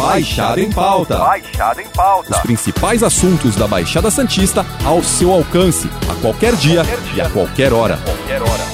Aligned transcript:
Baixada 0.00 0.58
em 0.58 0.70
Pauta. 0.72 1.18
Baixada 1.18 1.82
em 1.82 1.88
Pauta. 1.88 2.30
Os 2.34 2.38
principais 2.38 3.02
assuntos 3.02 3.54
da 3.54 3.68
Baixada 3.68 4.10
Santista 4.10 4.64
ao 4.82 5.02
seu 5.04 5.30
alcance, 5.30 5.90
a 6.10 6.14
qualquer 6.22 6.56
dia, 6.56 6.82
Qualquer 6.82 7.00
dia. 7.12 7.16
e 7.16 7.20
a 7.20 7.28
qualquer 7.30 7.72
hora. 7.74 7.98
Qualquer 7.98 8.40
hora. 8.42 8.70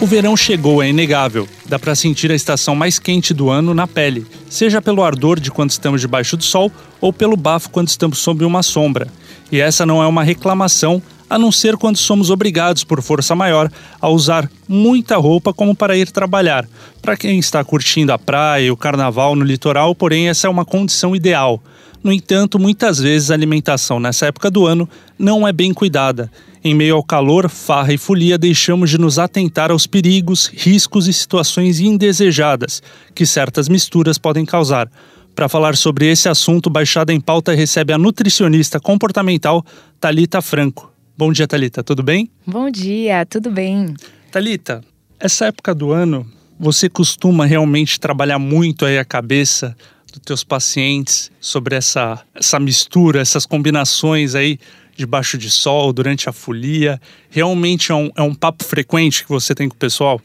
O 0.00 0.06
verão 0.06 0.36
chegou, 0.36 0.82
é 0.82 0.88
inegável. 0.88 1.48
Dá 1.64 1.78
pra 1.78 1.94
sentir 1.94 2.32
a 2.32 2.34
estação 2.34 2.74
mais 2.74 2.98
quente 2.98 3.32
do 3.32 3.48
ano 3.48 3.72
na 3.72 3.86
pele, 3.86 4.26
seja 4.50 4.82
pelo 4.82 5.04
ardor 5.04 5.38
de 5.38 5.50
quando 5.50 5.70
estamos 5.70 6.00
debaixo 6.00 6.36
do 6.36 6.42
sol 6.42 6.72
ou 7.00 7.12
pelo 7.12 7.36
bafo 7.36 7.70
quando 7.70 7.86
estamos 7.88 8.18
sob 8.18 8.44
uma 8.44 8.64
sombra. 8.64 9.06
E 9.50 9.60
essa 9.60 9.86
não 9.86 10.02
é 10.02 10.06
uma 10.08 10.24
reclamação, 10.24 11.00
a 11.32 11.38
não 11.38 11.50
ser 11.50 11.78
quando 11.78 11.96
somos 11.96 12.28
obrigados 12.28 12.84
por 12.84 13.00
força 13.00 13.34
maior 13.34 13.72
a 13.98 14.06
usar 14.06 14.50
muita 14.68 15.16
roupa 15.16 15.54
como 15.54 15.74
para 15.74 15.96
ir 15.96 16.10
trabalhar. 16.10 16.68
Para 17.00 17.16
quem 17.16 17.38
está 17.38 17.64
curtindo 17.64 18.12
a 18.12 18.18
praia 18.18 18.66
e 18.66 18.70
o 18.70 18.76
carnaval 18.76 19.34
no 19.34 19.42
litoral, 19.42 19.94
porém, 19.94 20.28
essa 20.28 20.46
é 20.46 20.50
uma 20.50 20.66
condição 20.66 21.16
ideal. 21.16 21.58
No 22.04 22.12
entanto, 22.12 22.58
muitas 22.58 22.98
vezes 22.98 23.30
a 23.30 23.34
alimentação 23.34 23.98
nessa 23.98 24.26
época 24.26 24.50
do 24.50 24.66
ano 24.66 24.86
não 25.18 25.48
é 25.48 25.54
bem 25.54 25.72
cuidada. 25.72 26.30
Em 26.62 26.74
meio 26.74 26.96
ao 26.96 27.02
calor, 27.02 27.48
farra 27.48 27.94
e 27.94 27.98
folia, 27.98 28.36
deixamos 28.36 28.90
de 28.90 28.98
nos 28.98 29.18
atentar 29.18 29.70
aos 29.70 29.86
perigos, 29.86 30.48
riscos 30.54 31.08
e 31.08 31.14
situações 31.14 31.80
indesejadas 31.80 32.82
que 33.14 33.24
certas 33.24 33.70
misturas 33.70 34.18
podem 34.18 34.44
causar. 34.44 34.86
Para 35.34 35.48
falar 35.48 35.76
sobre 35.76 36.10
esse 36.10 36.28
assunto, 36.28 36.68
Baixada 36.68 37.10
em 37.10 37.18
Pauta 37.18 37.54
recebe 37.54 37.94
a 37.94 37.96
nutricionista 37.96 38.78
comportamental 38.78 39.64
Talita 39.98 40.42
Franco. 40.42 40.91
Bom 41.16 41.30
dia, 41.30 41.46
Talita, 41.46 41.84
tudo 41.84 42.02
bem? 42.02 42.30
Bom 42.46 42.70
dia, 42.70 43.26
tudo 43.26 43.50
bem? 43.50 43.94
Talita, 44.30 44.82
essa 45.20 45.46
época 45.46 45.74
do 45.74 45.92
ano, 45.92 46.26
você 46.58 46.88
costuma 46.88 47.44
realmente 47.44 48.00
trabalhar 48.00 48.38
muito 48.38 48.86
aí 48.86 48.98
a 48.98 49.04
cabeça 49.04 49.76
dos 50.10 50.20
teus 50.24 50.42
pacientes 50.42 51.30
sobre 51.38 51.76
essa, 51.76 52.24
essa 52.34 52.58
mistura, 52.58 53.20
essas 53.20 53.44
combinações 53.44 54.34
aí 54.34 54.58
debaixo 54.96 55.36
de 55.36 55.50
sol, 55.50 55.92
durante 55.92 56.30
a 56.30 56.32
folia? 56.32 56.98
Realmente 57.28 57.92
é 57.92 57.94
um, 57.94 58.10
é 58.16 58.22
um 58.22 58.34
papo 58.34 58.64
frequente 58.64 59.22
que 59.22 59.28
você 59.28 59.54
tem 59.54 59.68
com 59.68 59.74
o 59.74 59.78
pessoal? 59.78 60.18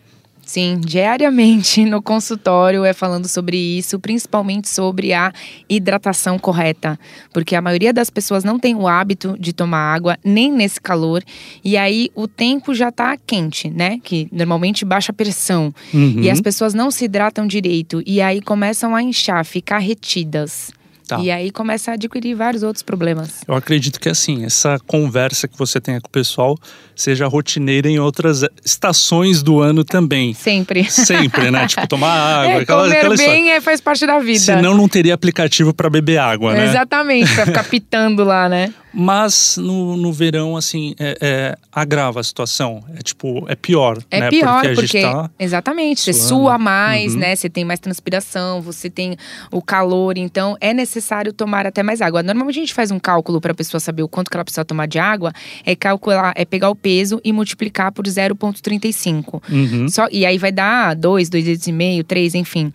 Sim, 0.47 0.79
diariamente 0.79 1.83
no 1.83 2.01
consultório 2.01 2.85
é 2.85 2.93
falando 2.93 3.27
sobre 3.27 3.57
isso, 3.57 3.99
principalmente 3.99 4.69
sobre 4.69 5.11
a 5.11 5.33
hidratação 5.69 6.39
correta, 6.39 6.97
porque 7.33 7.53
a 7.53 7.61
maioria 7.61 7.91
das 7.91 8.09
pessoas 8.09 8.45
não 8.45 8.57
tem 8.57 8.73
o 8.73 8.87
hábito 8.87 9.35
de 9.37 9.51
tomar 9.51 9.93
água 9.93 10.17
nem 10.23 10.49
nesse 10.49 10.79
calor, 10.79 11.21
e 11.61 11.75
aí 11.75 12.09
o 12.15 12.29
tempo 12.29 12.73
já 12.73 12.89
tá 12.93 13.17
quente, 13.17 13.69
né? 13.69 13.99
Que 14.01 14.29
normalmente 14.31 14.85
baixa 14.85 15.11
a 15.11 15.15
pressão, 15.15 15.73
Uhum. 15.93 16.21
e 16.21 16.29
as 16.29 16.39
pessoas 16.39 16.73
não 16.73 16.89
se 16.91 17.03
hidratam 17.03 17.45
direito, 17.45 18.01
e 18.05 18.21
aí 18.21 18.39
começam 18.41 18.95
a 18.95 19.03
inchar, 19.03 19.43
ficar 19.43 19.79
retidas. 19.79 20.71
Tá. 21.07 21.19
E 21.19 21.31
aí 21.31 21.51
começa 21.51 21.91
a 21.91 21.93
adquirir 21.93 22.35
vários 22.35 22.63
outros 22.63 22.83
problemas. 22.83 23.41
Eu 23.47 23.55
acredito 23.55 23.99
que 23.99 24.09
assim, 24.09 24.43
essa 24.43 24.77
conversa 24.85 25.47
que 25.47 25.57
você 25.57 25.79
tenha 25.79 26.01
com 26.01 26.07
o 26.07 26.11
pessoal 26.11 26.57
seja 26.93 27.27
rotineira 27.27 27.87
em 27.89 27.97
outras 27.97 28.43
estações 28.65 29.41
do 29.41 29.61
ano 29.61 29.85
também. 29.85 30.33
Sempre. 30.33 30.83
Sempre, 30.89 31.49
né? 31.49 31.65
Tipo, 31.67 31.87
tomar 31.87 32.11
água, 32.43 32.51
é, 32.51 32.61
aquela, 32.61 32.83
comer 32.83 32.97
aquela 32.97 33.15
bem 33.15 33.25
história. 33.25 33.51
é, 33.57 33.61
faz 33.61 33.79
parte 33.79 34.05
da 34.05 34.19
vida. 34.19 34.39
Senão 34.39 34.75
não 34.75 34.89
teria 34.89 35.13
aplicativo 35.13 35.73
para 35.73 35.89
beber 35.89 36.17
água, 36.17 36.53
né? 36.53 36.65
Exatamente, 36.65 37.33
pra 37.33 37.45
ficar 37.45 37.63
pitando 37.63 38.23
lá, 38.23 38.49
né? 38.49 38.73
Mas 38.99 39.57
no, 39.57 39.95
no 39.95 40.11
verão, 40.11 40.57
assim, 40.57 40.95
é, 40.99 41.17
é, 41.21 41.57
agrava 41.71 42.19
a 42.19 42.23
situação. 42.23 42.83
É 42.95 43.01
tipo, 43.03 43.45
é 43.47 43.55
pior. 43.55 43.99
É 44.09 44.21
né? 44.21 44.29
pior, 44.31 44.61
porque, 44.63 44.73
porque, 44.75 45.01
tá. 45.01 45.29
exatamente, 45.37 46.01
você 46.01 46.13
suando. 46.13 46.27
sua 46.29 46.57
mais, 46.57 47.13
Uhum. 47.13 47.19
né? 47.19 47.35
Você 47.35 47.47
tem 47.47 47.63
mais 47.63 47.79
transpiração, 47.79 48.59
você 48.59 48.89
tem 48.89 49.15
o 49.51 49.61
calor, 49.61 50.17
então 50.17 50.57
é 50.59 50.73
necessário 50.73 51.31
tomar 51.31 51.67
até 51.67 51.83
mais 51.83 52.01
água. 52.01 52.23
Normalmente 52.23 52.57
a 52.57 52.61
gente 52.61 52.73
faz 52.73 52.89
um 52.89 52.97
cálculo 52.97 53.39
para 53.39 53.51
a 53.51 53.55
pessoa 53.55 53.79
saber 53.79 54.01
o 54.01 54.07
quanto 54.07 54.31
que 54.31 54.35
ela 54.37 54.43
precisa 54.43 54.65
tomar 54.65 54.87
de 54.87 54.97
água, 54.97 55.31
é 55.63 55.75
calcular, 55.75 56.33
é 56.35 56.43
pegar 56.43 56.71
o 56.71 56.75
peso 56.75 57.21
e 57.23 57.31
multiplicar 57.31 57.91
por 57.91 58.07
0,35. 58.07 59.43
Uhum. 59.49 59.87
Só, 59.89 60.07
e 60.11 60.25
aí 60.25 60.39
vai 60.39 60.51
dar 60.51 60.95
2, 60.95 61.29
2 61.29 61.45
litros 61.45 61.67
e 61.67 61.71
meio, 61.71 62.03
3, 62.03 62.33
enfim. 62.33 62.73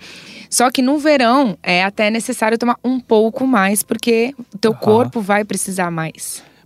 Só 0.49 0.71
que 0.71 0.83
no 0.83 0.99
verão 0.99 1.56
é 1.62 1.83
até 1.83 2.10
necessário 2.10 2.59
tomar 2.59 2.77
um 2.84 3.00
pouco 3.00 3.47
mais, 3.47 3.83
porque 3.83 4.34
o 4.54 4.59
teu 4.59 4.72
Ah. 4.72 4.77
corpo 4.77 5.21
vai 5.21 5.44
precisar 5.44 5.91
mais. 5.91 6.12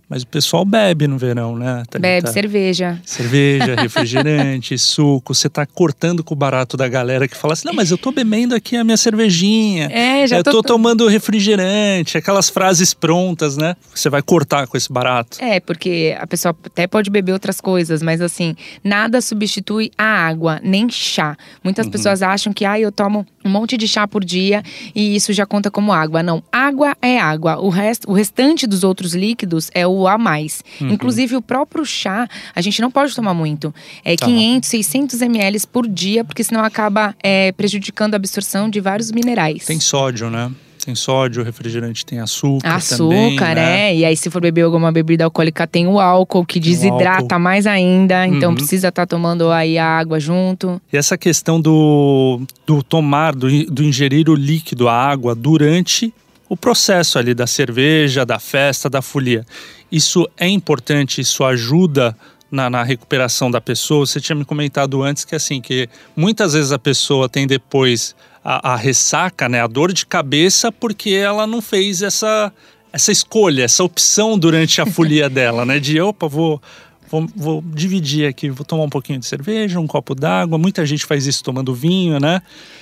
Mas 0.09 0.23
o 0.23 0.27
pessoal 0.27 0.63
bebe 0.63 1.05
no 1.05 1.17
verão, 1.17 1.57
né? 1.57 1.83
Thalita? 1.89 1.99
Bebe 1.99 2.29
cerveja. 2.31 2.97
Cerveja, 3.05 3.75
refrigerante, 3.81 4.77
suco. 4.77 5.35
Você 5.35 5.49
tá 5.49 5.65
cortando 5.65 6.23
com 6.23 6.33
o 6.33 6.37
barato 6.37 6.77
da 6.77 6.87
galera 6.87 7.27
que 7.27 7.35
fala 7.35 7.51
assim: 7.51 7.67
não, 7.67 7.73
mas 7.73 7.91
eu 7.91 7.97
tô 7.97 8.09
bebendo 8.13 8.55
aqui 8.55 8.77
a 8.77 8.85
minha 8.85 8.95
cervejinha. 8.95 9.89
É, 9.91 10.25
já 10.25 10.37
eu 10.37 10.43
tô- 10.45 10.51
tô 10.51 10.63
tomando 10.63 11.05
refrigerante, 11.09 12.17
aquelas 12.17 12.49
frases 12.49 12.93
prontas, 12.93 13.57
né? 13.57 13.75
Você 13.93 14.09
vai 14.09 14.21
cortar 14.21 14.65
com 14.65 14.77
esse 14.77 14.89
barato. 14.91 15.37
É, 15.41 15.59
porque 15.59 16.15
a 16.17 16.25
pessoa 16.25 16.55
até 16.65 16.87
pode 16.87 17.09
beber 17.09 17.33
outras 17.33 17.59
coisas, 17.59 18.01
mas 18.01 18.21
assim, 18.21 18.55
nada 18.81 19.19
substitui 19.19 19.91
a 19.97 20.05
água, 20.05 20.61
nem 20.63 20.89
chá. 20.89 21.35
Muitas 21.61 21.85
Uhum. 21.85 21.91
pessoas 21.91 22.21
acham 22.23 22.53
que, 22.53 22.63
ah, 22.63 22.79
eu 22.79 22.93
tomo 22.93 23.25
um 23.47 23.51
monte 23.51 23.77
de 23.77 23.87
chá 23.87 24.07
por 24.07 24.23
dia 24.23 24.61
e 24.93 25.15
isso 25.15 25.33
já 25.33 25.45
conta 25.45 25.71
como 25.71 25.91
água. 25.91 26.21
Não, 26.21 26.43
água 26.51 26.95
é 27.01 27.17
água. 27.19 27.57
O, 27.59 27.69
resto, 27.69 28.09
o 28.09 28.13
restante 28.13 28.67
dos 28.67 28.83
outros 28.83 29.13
líquidos 29.15 29.71
é 29.73 29.87
o 29.87 30.07
a 30.07 30.17
mais. 30.17 30.63
Uhum. 30.79 30.89
Inclusive, 30.89 31.35
o 31.35 31.41
próprio 31.41 31.85
chá, 31.85 32.27
a 32.53 32.61
gente 32.61 32.81
não 32.81 32.91
pode 32.91 33.15
tomar 33.15 33.33
muito. 33.33 33.73
É 34.03 34.17
Tá. 34.17 34.25
500, 34.25 34.69
600 34.69 35.21
ml 35.21 35.67
por 35.71 35.87
dia, 35.87 36.23
porque 36.23 36.43
senão 36.43 36.63
acaba 36.63 37.15
é, 37.23 37.51
prejudicando 37.51 38.13
a 38.15 38.17
absorção 38.17 38.69
de 38.69 38.79
vários 38.79 39.11
minerais. 39.11 39.65
Tem 39.65 39.79
sódio, 39.79 40.29
né? 40.29 40.51
Tem 40.87 40.95
sódio, 40.95 41.43
refrigerante 41.43 42.05
tem 42.05 42.21
açúcar. 42.21 42.75
Açúcar, 42.75 43.09
também, 43.09 43.55
né? 43.55 43.89
é. 43.91 43.95
E 43.97 44.05
aí, 44.05 44.15
se 44.15 44.29
for 44.29 44.41
beber 44.41 44.61
alguma 44.61 44.89
bebida 44.89 45.25
alcoólica, 45.25 45.67
tem 45.67 45.85
o 45.85 45.99
álcool, 45.99 46.45
que 46.45 46.61
desidrata 46.61 47.23
álcool. 47.23 47.39
mais 47.39 47.67
ainda. 47.67 48.25
Então, 48.25 48.51
Uhum. 48.51 48.55
precisa 48.55 48.87
estar 48.87 49.05
tomando 49.05 49.51
aí 49.51 49.77
a 49.77 49.85
água 49.85 50.17
junto. 50.17 50.81
E 50.93 50.95
essa 50.95 51.17
questão 51.17 51.59
do, 51.59 52.39
do 52.65 52.81
tomar, 52.81 53.35
do, 53.35 53.49
do 53.65 53.83
ingerir 53.83 54.29
o 54.29 54.33
líquido, 54.33 54.87
a 54.87 54.93
água, 54.93 55.35
durante 55.35 56.13
o 56.47 56.55
processo 56.55 57.19
ali 57.19 57.33
da 57.33 57.45
cerveja, 57.45 58.25
da 58.25 58.39
festa, 58.39 58.89
da 58.89 59.01
folia. 59.01 59.45
Isso 59.91 60.25
é 60.37 60.47
importante, 60.47 61.19
isso 61.19 61.43
ajuda 61.43 62.15
na, 62.49 62.69
na 62.69 62.81
recuperação 62.81 63.51
da 63.51 63.59
pessoa. 63.59 64.05
Você 64.05 64.21
tinha 64.21 64.37
me 64.37 64.45
comentado 64.45 65.03
antes 65.03 65.25
que 65.25 65.35
assim, 65.35 65.59
que 65.59 65.89
muitas 66.15 66.53
vezes 66.53 66.71
a 66.71 66.79
pessoa 66.79 67.27
tem 67.27 67.45
depois 67.45 68.15
a, 68.49 68.71
a 68.73 68.75
ressaca, 68.77 69.49
né, 69.49 69.61
a 69.61 69.67
dor 69.67 69.91
de 69.91 70.05
cabeça, 70.05 70.71
porque 70.71 71.09
ela 71.09 71.45
não 71.45 71.61
fez 71.61 72.01
essa, 72.01 72.49
essa 72.93 73.11
escolha, 73.11 73.65
essa 73.65 73.83
opção 73.83 74.39
durante 74.39 74.79
a 74.79 74.85
folia 74.85 75.27
dela, 75.29 75.65
né? 75.65 75.81
De 75.81 75.99
opa, 75.99 76.29
vou, 76.29 76.61
vou, 77.09 77.27
vou 77.35 77.63
dividir 77.65 78.27
aqui, 78.27 78.49
vou 78.49 78.65
tomar 78.65 78.83
um 78.83 78.89
pouquinho 78.89 79.19
de 79.19 79.25
cerveja, 79.25 79.79
um 79.79 79.87
copo 79.87 80.13
d'água. 80.13 80.57
Muita 80.57 80.85
gente 80.85 81.05
faz 81.05 81.25
isso 81.25 81.43
tomando 81.43 81.73
vinho, 81.73 82.19
né? 82.19 82.41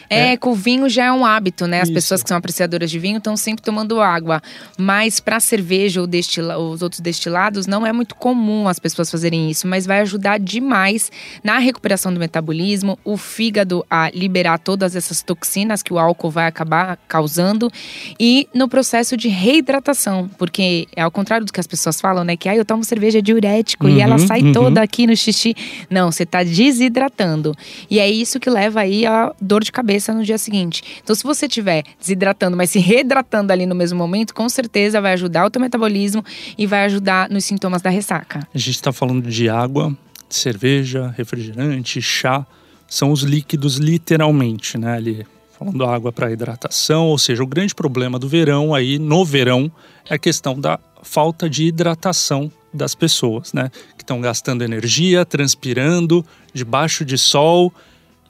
É, 0.09 0.37
com 0.37 0.51
o 0.51 0.55
vinho 0.55 0.87
já 0.89 1.05
é 1.05 1.11
um 1.11 1.25
hábito, 1.25 1.67
né? 1.67 1.81
As 1.81 1.87
Isso. 1.87 1.93
pessoas 1.93 2.23
que 2.23 2.29
são 2.29 2.37
apreciadoras 2.37 2.91
de 2.91 2.99
vinho 2.99 3.17
estão 3.17 3.35
sempre 3.35 3.63
tomando 3.63 3.99
água. 3.99 4.41
Mas 4.77 5.19
para 5.19 5.39
cerveja 5.39 6.01
ou 6.01 6.07
destila, 6.07 6.57
os 6.57 6.81
outros 6.81 7.01
destilados, 7.01 7.67
não 7.67 7.85
é 7.85 7.91
muito 7.91 8.15
comum 8.15 8.67
as 8.67 8.79
pessoas 8.79 9.09
fazerem 9.09 9.49
isso. 9.49 9.67
Mas 9.67 9.85
vai 9.85 10.01
ajudar 10.01 10.39
demais 10.39 11.11
na 11.43 11.57
recuperação 11.57 12.13
do 12.13 12.19
metabolismo, 12.19 12.99
o 13.03 13.17
fígado 13.17 13.85
a 13.89 14.09
liberar 14.11 14.59
todas 14.59 14.95
essas 14.95 15.21
toxinas 15.21 15.81
que 15.81 15.93
o 15.93 15.99
álcool 15.99 16.29
vai 16.29 16.47
acabar 16.47 16.97
causando. 17.07 17.71
E 18.19 18.47
no 18.53 18.67
processo 18.67 19.17
de 19.17 19.27
reidratação. 19.27 20.29
Porque 20.37 20.87
é 20.95 21.01
ao 21.01 21.11
contrário 21.11 21.45
do 21.45 21.53
que 21.53 21.59
as 21.59 21.67
pessoas 21.67 21.99
falam, 21.99 22.23
né? 22.23 22.37
Que 22.37 22.49
ah, 22.49 22.55
eu 22.55 22.65
tomo 22.65 22.83
cerveja 22.83 23.21
diurético 23.21 23.87
e 23.89 24.01
ela 24.01 24.14
Uhum, 24.15 24.27
sai 24.27 24.41
uhum. 24.41 24.51
toda 24.51 24.81
aqui 24.81 25.07
no 25.07 25.15
xixi. 25.15 25.55
Não, 25.89 26.11
você 26.11 26.23
está 26.23 26.43
desidratando. 26.43 27.55
E 27.89 27.99
é 27.99 28.09
isso 28.09 28.39
que 28.39 28.49
leva 28.49 28.81
aí 28.81 29.05
a 29.05 29.33
dor 29.39 29.63
de 29.63 29.71
cabeça 29.71 30.13
no 30.13 30.23
dia 30.23 30.37
seguinte. 30.37 30.83
Então, 31.03 31.15
se 31.15 31.23
você 31.23 31.45
estiver 31.45 31.83
desidratando, 31.99 32.57
mas 32.57 32.71
se 32.71 32.79
reidratando 32.79 33.51
ali 33.51 33.65
no 33.65 33.75
mesmo 33.75 33.97
momento, 33.97 34.33
com 34.33 34.47
certeza 34.49 35.01
vai 35.01 35.13
ajudar 35.13 35.45
o 35.45 35.49
teu 35.49 35.61
metabolismo 35.61 36.23
e 36.57 36.65
vai 36.65 36.85
ajudar 36.85 37.29
nos 37.29 37.45
sintomas 37.45 37.81
da 37.81 37.89
ressaca. 37.89 38.47
A 38.53 38.57
gente 38.57 38.75
está 38.75 38.91
falando 38.91 39.29
de 39.29 39.49
água, 39.49 39.95
cerveja, 40.29 41.13
refrigerante, 41.17 42.01
chá. 42.01 42.45
São 42.87 43.11
os 43.11 43.21
líquidos 43.21 43.77
literalmente, 43.77 44.77
né? 44.77 44.95
Ali, 44.95 45.25
falando 45.57 45.85
água 45.85 46.11
para 46.11 46.31
hidratação. 46.31 47.07
Ou 47.07 47.17
seja, 47.17 47.43
o 47.43 47.47
grande 47.47 47.73
problema 47.73 48.19
do 48.19 48.27
verão 48.27 48.73
aí, 48.73 48.99
no 48.99 49.25
verão, 49.25 49.71
é 50.09 50.15
a 50.15 50.19
questão 50.19 50.59
da 50.59 50.79
falta 51.01 51.49
de 51.49 51.65
hidratação 51.65 52.51
das 52.75 52.93
pessoas, 52.95 53.53
né? 53.53 53.69
Que 53.97 54.03
estão 54.03 54.19
gastando 54.21 54.63
energia, 54.63 55.25
transpirando, 55.25 56.25
debaixo 56.53 57.03
de 57.05 57.17
sol, 57.17 57.73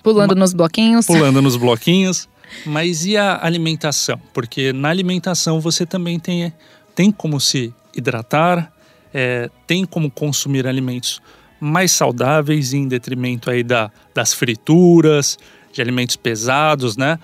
Pulando 0.04 0.36
nos 0.36 0.54
bloquinhos. 0.54 1.08
pulando 1.08 1.42
nos 1.42 1.56
bloquinhos. 1.58 2.30
Mas 2.66 3.06
e 3.06 3.18
a 3.18 3.44
alimentação? 3.44 4.22
Porque 4.34 4.72
na 4.72 4.90
alimentação 4.90 5.60
você 5.60 5.86
também 5.86 6.20
tem, 6.20 6.54
tem 6.94 7.12
como 7.12 7.40
se 7.40 7.74
hidratar, 7.96 8.72
é, 9.14 9.50
tem 9.66 9.84
como 9.84 10.12
consumir 10.12 10.68
alimentos 10.68 11.22
mais 11.60 11.92
saudáveis 11.92 12.74
em 12.74 12.88
detrimento 12.88 13.50
aí 13.50 13.64
da, 13.64 13.90
das 14.14 14.34
frituras, 14.34 15.40
de 15.74 15.82
alimentos 15.82 16.16
pesados, 16.16 16.96
né? 16.96 17.18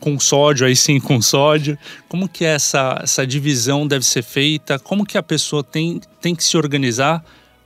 Com 0.00 0.18
sódio, 0.20 0.66
aí 0.66 0.76
sim 0.76 1.00
com 1.00 1.20
sódio. 1.20 1.78
Como 2.08 2.28
que 2.28 2.44
essa, 2.44 3.00
essa 3.02 3.26
divisão 3.26 3.86
deve 3.86 4.04
ser 4.04 4.22
feita? 4.22 4.78
Como 4.78 5.04
que 5.04 5.16
a 5.16 5.22
pessoa 5.22 5.64
tem, 5.64 6.00
tem 6.20 6.34
que 6.34 6.44
se 6.44 6.56
organizar? 6.56 7.24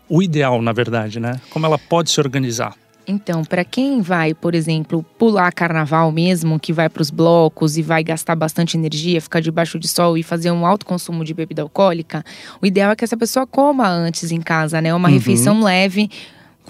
O 0.08 0.22
ideal, 0.22 0.60
na 0.60 0.72
verdade, 0.72 1.20
né? 1.20 1.40
Como 1.50 1.66
ela 1.66 1.78
pode 1.78 2.10
se 2.10 2.20
organizar? 2.20 2.74
Então, 3.06 3.44
para 3.44 3.64
quem 3.64 4.00
vai, 4.00 4.34
por 4.34 4.54
exemplo, 4.54 5.04
pular 5.18 5.52
carnaval 5.52 6.12
mesmo, 6.12 6.60
que 6.60 6.72
vai 6.72 6.88
para 6.88 7.02
os 7.02 7.10
blocos 7.10 7.76
e 7.76 7.82
vai 7.82 8.04
gastar 8.04 8.36
bastante 8.36 8.76
energia, 8.76 9.20
ficar 9.20 9.40
debaixo 9.40 9.78
de 9.78 9.88
sol 9.88 10.16
e 10.16 10.22
fazer 10.22 10.50
um 10.50 10.64
alto 10.64 10.86
consumo 10.86 11.24
de 11.24 11.34
bebida 11.34 11.62
alcoólica, 11.62 12.24
o 12.62 12.66
ideal 12.66 12.92
é 12.92 12.96
que 12.96 13.04
essa 13.04 13.16
pessoa 13.16 13.46
coma 13.46 13.88
antes 13.88 14.30
em 14.30 14.40
casa, 14.40 14.80
né? 14.80 14.94
Uma 14.94 15.08
uhum. 15.08 15.14
refeição 15.14 15.62
leve 15.62 16.08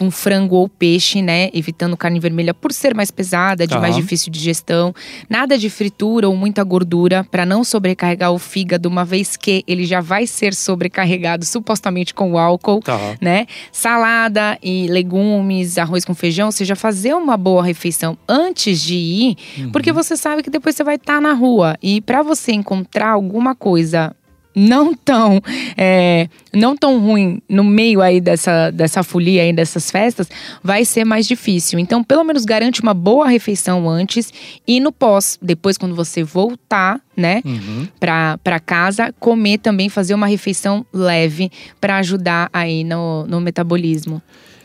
com 0.00 0.10
frango 0.10 0.56
ou 0.56 0.66
peixe, 0.66 1.20
né? 1.20 1.50
Evitando 1.52 1.94
carne 1.94 2.18
vermelha 2.18 2.54
por 2.54 2.72
ser 2.72 2.94
mais 2.94 3.10
pesada, 3.10 3.66
de 3.66 3.74
tá. 3.74 3.80
mais 3.80 3.94
difícil 3.94 4.32
digestão. 4.32 4.94
Nada 5.28 5.58
de 5.58 5.68
fritura 5.68 6.26
ou 6.26 6.34
muita 6.34 6.64
gordura 6.64 7.22
para 7.30 7.44
não 7.44 7.62
sobrecarregar 7.62 8.32
o 8.32 8.38
fígado, 8.38 8.88
uma 8.88 9.04
vez 9.04 9.36
que 9.36 9.62
ele 9.66 9.84
já 9.84 10.00
vai 10.00 10.26
ser 10.26 10.54
sobrecarregado 10.54 11.44
supostamente 11.44 12.14
com 12.14 12.32
o 12.32 12.38
álcool, 12.38 12.80
tá. 12.80 12.98
né? 13.20 13.46
Salada 13.70 14.58
e 14.62 14.86
legumes, 14.86 15.76
arroz 15.76 16.02
com 16.02 16.14
feijão, 16.14 16.46
ou 16.46 16.52
seja, 16.52 16.74
fazer 16.74 17.12
uma 17.12 17.36
boa 17.36 17.62
refeição 17.62 18.16
antes 18.26 18.80
de 18.80 18.94
ir, 18.94 19.36
uhum. 19.58 19.70
porque 19.70 19.92
você 19.92 20.16
sabe 20.16 20.42
que 20.42 20.48
depois 20.48 20.74
você 20.74 20.82
vai 20.82 20.94
estar 20.94 21.16
tá 21.16 21.20
na 21.20 21.34
rua 21.34 21.76
e 21.82 22.00
para 22.00 22.22
você 22.22 22.52
encontrar 22.52 23.10
alguma 23.10 23.54
coisa 23.54 24.16
não 24.54 24.94
tão 24.94 25.40
é, 25.76 26.28
não 26.52 26.76
tão 26.76 26.98
ruim 26.98 27.40
no 27.48 27.62
meio 27.62 28.00
aí 28.00 28.20
dessa, 28.20 28.70
dessa 28.70 29.02
folia 29.02 29.42
aí 29.42 29.52
dessas 29.52 29.90
festas, 29.90 30.28
vai 30.62 30.84
ser 30.84 31.04
mais 31.04 31.26
difícil. 31.26 31.78
Então, 31.78 32.02
pelo 32.02 32.24
menos 32.24 32.44
garante 32.44 32.82
uma 32.82 32.94
boa 32.94 33.28
refeição 33.28 33.88
antes 33.88 34.32
e 34.66 34.80
no 34.80 34.92
pós, 34.92 35.38
depois 35.40 35.78
quando 35.78 35.94
você 35.94 36.22
voltar, 36.24 37.00
né, 37.16 37.42
uhum. 37.44 37.86
para 37.98 38.60
casa, 38.60 39.14
comer 39.18 39.58
também, 39.58 39.88
fazer 39.88 40.14
uma 40.14 40.26
refeição 40.26 40.84
leve 40.92 41.50
para 41.80 41.96
ajudar 41.98 42.48
aí 42.52 42.82
no, 42.82 43.26
no 43.26 43.40
metabolismo. 43.40 44.22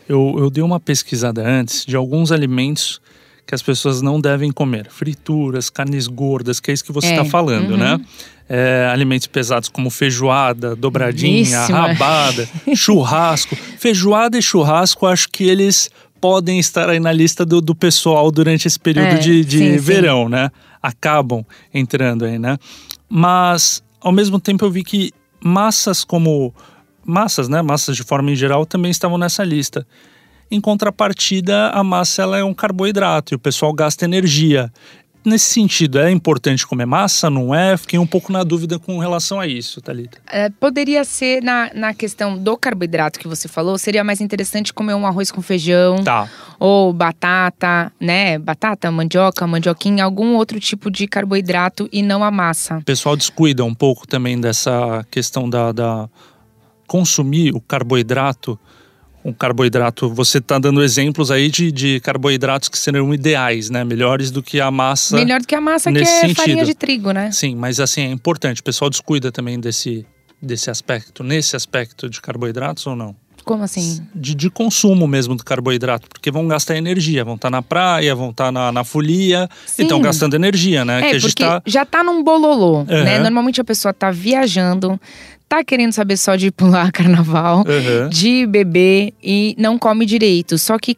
Eu, 0.08 0.36
eu 0.38 0.50
dei 0.50 0.62
uma 0.62 0.78
pesquisada 0.78 1.46
antes 1.46 1.84
de 1.84 1.96
alguns 1.96 2.30
alimentos 2.30 3.00
que 3.46 3.54
as 3.54 3.62
pessoas 3.62 4.02
não 4.02 4.20
devem 4.20 4.50
comer. 4.50 4.88
Frituras, 4.90 5.70
carnes 5.70 6.08
gordas, 6.08 6.58
que 6.58 6.70
é 6.70 6.74
isso 6.74 6.84
que 6.84 6.92
você 6.92 7.08
está 7.08 7.22
é. 7.22 7.24
falando, 7.24 7.72
uhum. 7.72 7.76
né? 7.76 8.00
É, 8.48 8.88
alimentos 8.92 9.26
pesados 9.26 9.68
como 9.68 9.90
feijoada, 9.90 10.76
dobradinha, 10.76 11.62
rabada, 11.66 12.48
churrasco. 12.76 13.56
Feijoada 13.76 14.38
e 14.38 14.42
churrasco, 14.42 15.04
acho 15.04 15.28
que 15.30 15.42
eles 15.42 15.90
podem 16.20 16.58
estar 16.58 16.88
aí 16.88 17.00
na 17.00 17.12
lista 17.12 17.44
do, 17.44 17.60
do 17.60 17.74
pessoal 17.74 18.30
durante 18.30 18.66
esse 18.66 18.78
período 18.78 19.14
é, 19.14 19.18
de, 19.18 19.44
de 19.44 19.58
sim, 19.58 19.76
verão, 19.78 20.24
sim. 20.24 20.30
né? 20.30 20.50
Acabam 20.82 21.44
entrando 21.74 22.24
aí, 22.24 22.38
né? 22.38 22.56
Mas, 23.08 23.82
ao 24.00 24.12
mesmo 24.12 24.40
tempo, 24.40 24.64
eu 24.64 24.70
vi 24.70 24.82
que 24.82 25.12
massas 25.42 26.04
como. 26.04 26.54
Massas, 27.04 27.48
né? 27.48 27.62
Massas 27.62 27.96
de 27.96 28.02
forma 28.02 28.30
em 28.30 28.36
geral 28.36 28.66
também 28.66 28.90
estavam 28.90 29.18
nessa 29.18 29.44
lista. 29.44 29.86
Em 30.50 30.60
contrapartida, 30.60 31.70
a 31.70 31.82
massa 31.82 32.22
ela 32.22 32.38
é 32.38 32.44
um 32.44 32.54
carboidrato 32.54 33.34
e 33.34 33.36
o 33.36 33.38
pessoal 33.38 33.72
gasta 33.72 34.04
energia. 34.04 34.72
Nesse 35.26 35.46
sentido, 35.46 35.98
é 35.98 36.08
importante 36.08 36.64
comer 36.64 36.86
massa, 36.86 37.28
não 37.28 37.52
é? 37.52 37.76
Fiquei 37.76 37.98
um 37.98 38.06
pouco 38.06 38.30
na 38.30 38.44
dúvida 38.44 38.78
com 38.78 38.96
relação 39.00 39.40
a 39.40 39.46
isso, 39.48 39.80
Thalita. 39.80 40.18
É, 40.28 40.48
poderia 40.48 41.02
ser, 41.02 41.42
na, 41.42 41.68
na 41.74 41.92
questão 41.92 42.38
do 42.38 42.56
carboidrato 42.56 43.18
que 43.18 43.26
você 43.26 43.48
falou, 43.48 43.76
seria 43.76 44.04
mais 44.04 44.20
interessante 44.20 44.72
comer 44.72 44.94
um 44.94 45.04
arroz 45.04 45.32
com 45.32 45.42
feijão. 45.42 46.04
Tá. 46.04 46.30
Ou 46.60 46.92
batata, 46.92 47.92
né? 48.00 48.38
Batata, 48.38 48.88
mandioca, 48.92 49.44
mandioquinha, 49.48 50.04
algum 50.04 50.36
outro 50.36 50.60
tipo 50.60 50.92
de 50.92 51.08
carboidrato 51.08 51.88
e 51.90 52.04
não 52.04 52.22
a 52.22 52.30
massa. 52.30 52.78
O 52.78 52.84
pessoal 52.84 53.16
descuida 53.16 53.64
um 53.64 53.74
pouco 53.74 54.06
também 54.06 54.40
dessa 54.40 55.04
questão 55.10 55.50
da, 55.50 55.72
da 55.72 56.08
consumir 56.86 57.52
o 57.52 57.60
carboidrato 57.60 58.56
um 59.26 59.32
carboidrato. 59.32 60.08
Você 60.14 60.38
está 60.38 60.56
dando 60.56 60.82
exemplos 60.82 61.32
aí 61.32 61.50
de, 61.50 61.72
de 61.72 61.98
carboidratos 62.00 62.68
que 62.68 62.78
serão 62.78 63.12
ideais, 63.12 63.68
né? 63.68 63.82
Melhores 63.82 64.30
do 64.30 64.40
que 64.40 64.60
a 64.60 64.70
massa. 64.70 65.16
Melhor 65.16 65.40
do 65.40 65.46
que 65.46 65.54
a 65.54 65.60
massa 65.60 65.90
que 65.90 65.98
é 65.98 66.04
sentido. 66.04 66.36
farinha 66.36 66.64
de 66.64 66.74
trigo, 66.74 67.10
né? 67.10 67.32
Sim, 67.32 67.56
mas 67.56 67.80
assim, 67.80 68.02
é 68.02 68.10
importante. 68.10 68.60
O 68.60 68.64
pessoal 68.64 68.88
descuida 68.88 69.32
também 69.32 69.58
desse, 69.58 70.06
desse 70.40 70.70
aspecto, 70.70 71.24
nesse 71.24 71.56
aspecto 71.56 72.08
de 72.08 72.20
carboidratos 72.20 72.86
ou 72.86 72.94
não? 72.94 73.16
Como 73.44 73.62
assim? 73.62 74.04
De, 74.12 74.34
de 74.34 74.50
consumo 74.50 75.06
mesmo 75.06 75.36
do 75.36 75.44
carboidrato, 75.44 76.08
porque 76.08 76.32
vão 76.32 76.48
gastar 76.48 76.76
energia, 76.76 77.24
vão 77.24 77.36
estar 77.36 77.46
tá 77.46 77.50
na 77.50 77.62
praia, 77.62 78.12
vão 78.12 78.30
estar 78.30 78.46
tá 78.46 78.52
na, 78.52 78.72
na 78.72 78.82
folia 78.82 79.48
Sim. 79.64 79.82
e 79.82 79.84
estão 79.84 80.00
gastando 80.00 80.34
energia, 80.34 80.84
né? 80.84 81.10
É, 81.10 81.10
que 81.12 81.20
porque 81.20 81.44
tá... 81.44 81.62
já 81.64 81.84
tá 81.84 82.02
num 82.02 82.24
bololô, 82.24 82.78
uhum. 82.78 82.86
né? 82.86 83.20
Normalmente 83.20 83.60
a 83.60 83.64
pessoa 83.64 83.94
tá 83.94 84.10
viajando, 84.10 85.00
tá 85.48 85.64
querendo 85.64 85.92
saber 85.92 86.16
só 86.16 86.36
de 86.36 86.50
pular 86.52 86.92
carnaval, 86.92 87.58
uhum. 87.58 88.08
de 88.08 88.46
beber 88.46 89.12
e 89.22 89.54
não 89.58 89.78
come 89.78 90.06
direito. 90.06 90.58
Só 90.58 90.78
que 90.78 90.96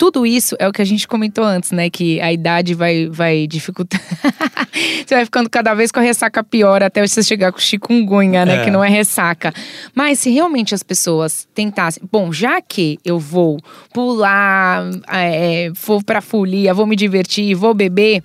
tudo 0.00 0.24
isso 0.24 0.56
é 0.58 0.66
o 0.66 0.72
que 0.72 0.80
a 0.80 0.84
gente 0.84 1.06
comentou 1.06 1.44
antes, 1.44 1.72
né? 1.72 1.90
Que 1.90 2.18
a 2.22 2.32
idade 2.32 2.72
vai, 2.72 3.06
vai 3.10 3.46
dificultar. 3.46 4.00
você 5.06 5.14
vai 5.14 5.26
ficando 5.26 5.50
cada 5.50 5.74
vez 5.74 5.92
com 5.92 6.00
a 6.00 6.02
ressaca 6.02 6.42
pior 6.42 6.82
até 6.82 7.06
você 7.06 7.22
chegar 7.22 7.52
com 7.52 7.58
chikungunya, 7.58 8.46
né? 8.46 8.62
É. 8.62 8.64
Que 8.64 8.70
não 8.70 8.82
é 8.82 8.88
ressaca. 8.88 9.52
Mas 9.94 10.20
se 10.20 10.30
realmente 10.30 10.74
as 10.74 10.82
pessoas 10.82 11.46
tentassem. 11.54 12.02
Bom, 12.10 12.32
já 12.32 12.62
que 12.62 12.98
eu 13.04 13.18
vou 13.18 13.58
pular, 13.92 14.88
é, 15.06 15.70
vou 15.84 16.02
pra 16.02 16.22
folia, 16.22 16.72
vou 16.72 16.86
me 16.86 16.96
divertir, 16.96 17.54
vou 17.54 17.74
beber 17.74 18.22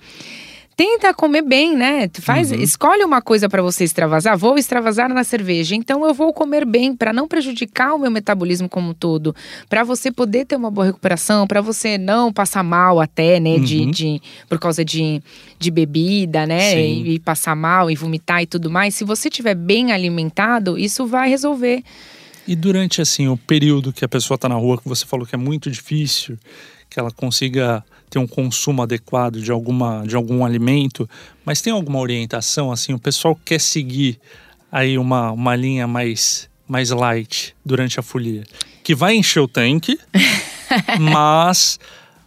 tenta 0.76 1.14
comer 1.14 1.40
bem, 1.40 1.74
né? 1.74 2.08
Faz, 2.20 2.52
uhum. 2.52 2.60
escolhe 2.60 3.02
uma 3.02 3.22
coisa 3.22 3.48
para 3.48 3.62
você 3.62 3.82
extravasar. 3.82 4.36
Vou 4.36 4.58
extravasar 4.58 5.08
na 5.08 5.24
cerveja, 5.24 5.74
então 5.74 6.06
eu 6.06 6.12
vou 6.12 6.32
comer 6.34 6.66
bem 6.66 6.94
para 6.94 7.14
não 7.14 7.26
prejudicar 7.26 7.94
o 7.94 7.98
meu 7.98 8.10
metabolismo 8.10 8.68
como 8.68 8.90
um 8.90 8.94
todo, 8.94 9.34
para 9.70 9.82
você 9.82 10.12
poder 10.12 10.44
ter 10.44 10.54
uma 10.54 10.70
boa 10.70 10.86
recuperação, 10.86 11.46
para 11.46 11.62
você 11.62 11.96
não 11.96 12.30
passar 12.30 12.62
mal 12.62 13.00
até, 13.00 13.40
né? 13.40 13.54
Uhum. 13.54 13.64
De, 13.64 13.86
de, 13.86 14.22
por 14.48 14.58
causa 14.58 14.84
de, 14.84 15.22
de 15.58 15.70
bebida, 15.70 16.46
né? 16.46 16.78
E, 16.78 17.14
e 17.14 17.18
passar 17.18 17.56
mal 17.56 17.90
e 17.90 17.96
vomitar 17.96 18.42
e 18.42 18.46
tudo 18.46 18.70
mais. 18.70 18.94
Se 18.94 19.02
você 19.02 19.28
estiver 19.28 19.54
bem 19.54 19.92
alimentado, 19.92 20.78
isso 20.78 21.06
vai 21.06 21.30
resolver. 21.30 21.82
E 22.46 22.54
durante 22.54 23.00
assim 23.00 23.26
o 23.28 23.36
período 23.36 23.92
que 23.92 24.04
a 24.04 24.08
pessoa 24.08 24.36
está 24.36 24.48
na 24.48 24.54
rua, 24.54 24.78
que 24.78 24.88
você 24.88 25.06
falou 25.06 25.26
que 25.26 25.34
é 25.34 25.38
muito 25.38 25.70
difícil, 25.70 26.38
que 26.90 27.00
ela 27.00 27.10
consiga 27.10 27.82
ter 28.16 28.18
um 28.18 28.26
consumo 28.26 28.82
adequado 28.82 29.42
de, 29.42 29.52
alguma, 29.52 30.02
de 30.06 30.16
algum 30.16 30.42
alimento, 30.42 31.08
mas 31.44 31.60
tem 31.60 31.70
alguma 31.70 31.98
orientação 31.98 32.72
assim? 32.72 32.94
O 32.94 32.98
pessoal 32.98 33.38
quer 33.44 33.60
seguir 33.60 34.18
aí 34.72 34.96
uma, 34.96 35.30
uma 35.32 35.54
linha 35.54 35.86
mais, 35.86 36.48
mais 36.66 36.88
light 36.90 37.54
durante 37.64 38.00
a 38.00 38.02
folia, 38.02 38.44
que 38.82 38.94
vai 38.94 39.14
encher 39.14 39.40
o 39.40 39.48
tanque, 39.48 39.98
mas 40.98 41.78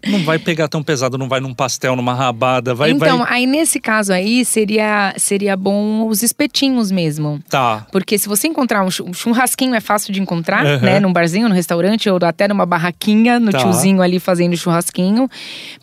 não 0.08 0.24
vai 0.24 0.40
pegar 0.40 0.68
tão 0.68 0.82
pesado, 0.82 1.18
não 1.18 1.28
vai 1.28 1.40
num 1.40 1.54
pastel, 1.54 1.96
numa 1.96 2.14
rabada, 2.14 2.74
vai. 2.74 2.92
Então, 2.92 3.20
vai... 3.20 3.34
aí 3.34 3.46
nesse 3.46 3.80
caso 3.80 4.14
aí 4.14 4.46
seria, 4.46 5.14
seria 5.18 5.58
bom 5.58 6.08
os 6.08 6.24
espetinhos 6.24 6.92
mesmo. 6.92 7.42
Tá. 7.50 7.86
Porque 7.92 8.18
se 8.18 8.28
você 8.28 8.48
encontrar 8.48 8.84
um 8.84 8.90
churrasquinho 8.90 9.76
é 9.76 9.80
fácil 9.80 10.14
de 10.14 10.22
encontrar, 10.22 10.66
uhum. 10.66 10.80
né? 10.80 11.00
Num 11.00 11.12
barzinho, 11.12 11.50
no 11.50 11.56
restaurante, 11.56 12.10
ou 12.10 12.20
até 12.24 12.48
numa 12.48 12.66
barraquinha, 12.66 13.40
no 13.40 13.52
tá. 13.52 13.60
tiozinho 13.60 14.02
ali 14.02 14.20
fazendo 14.20 14.56
churrasquinho. 14.56 15.30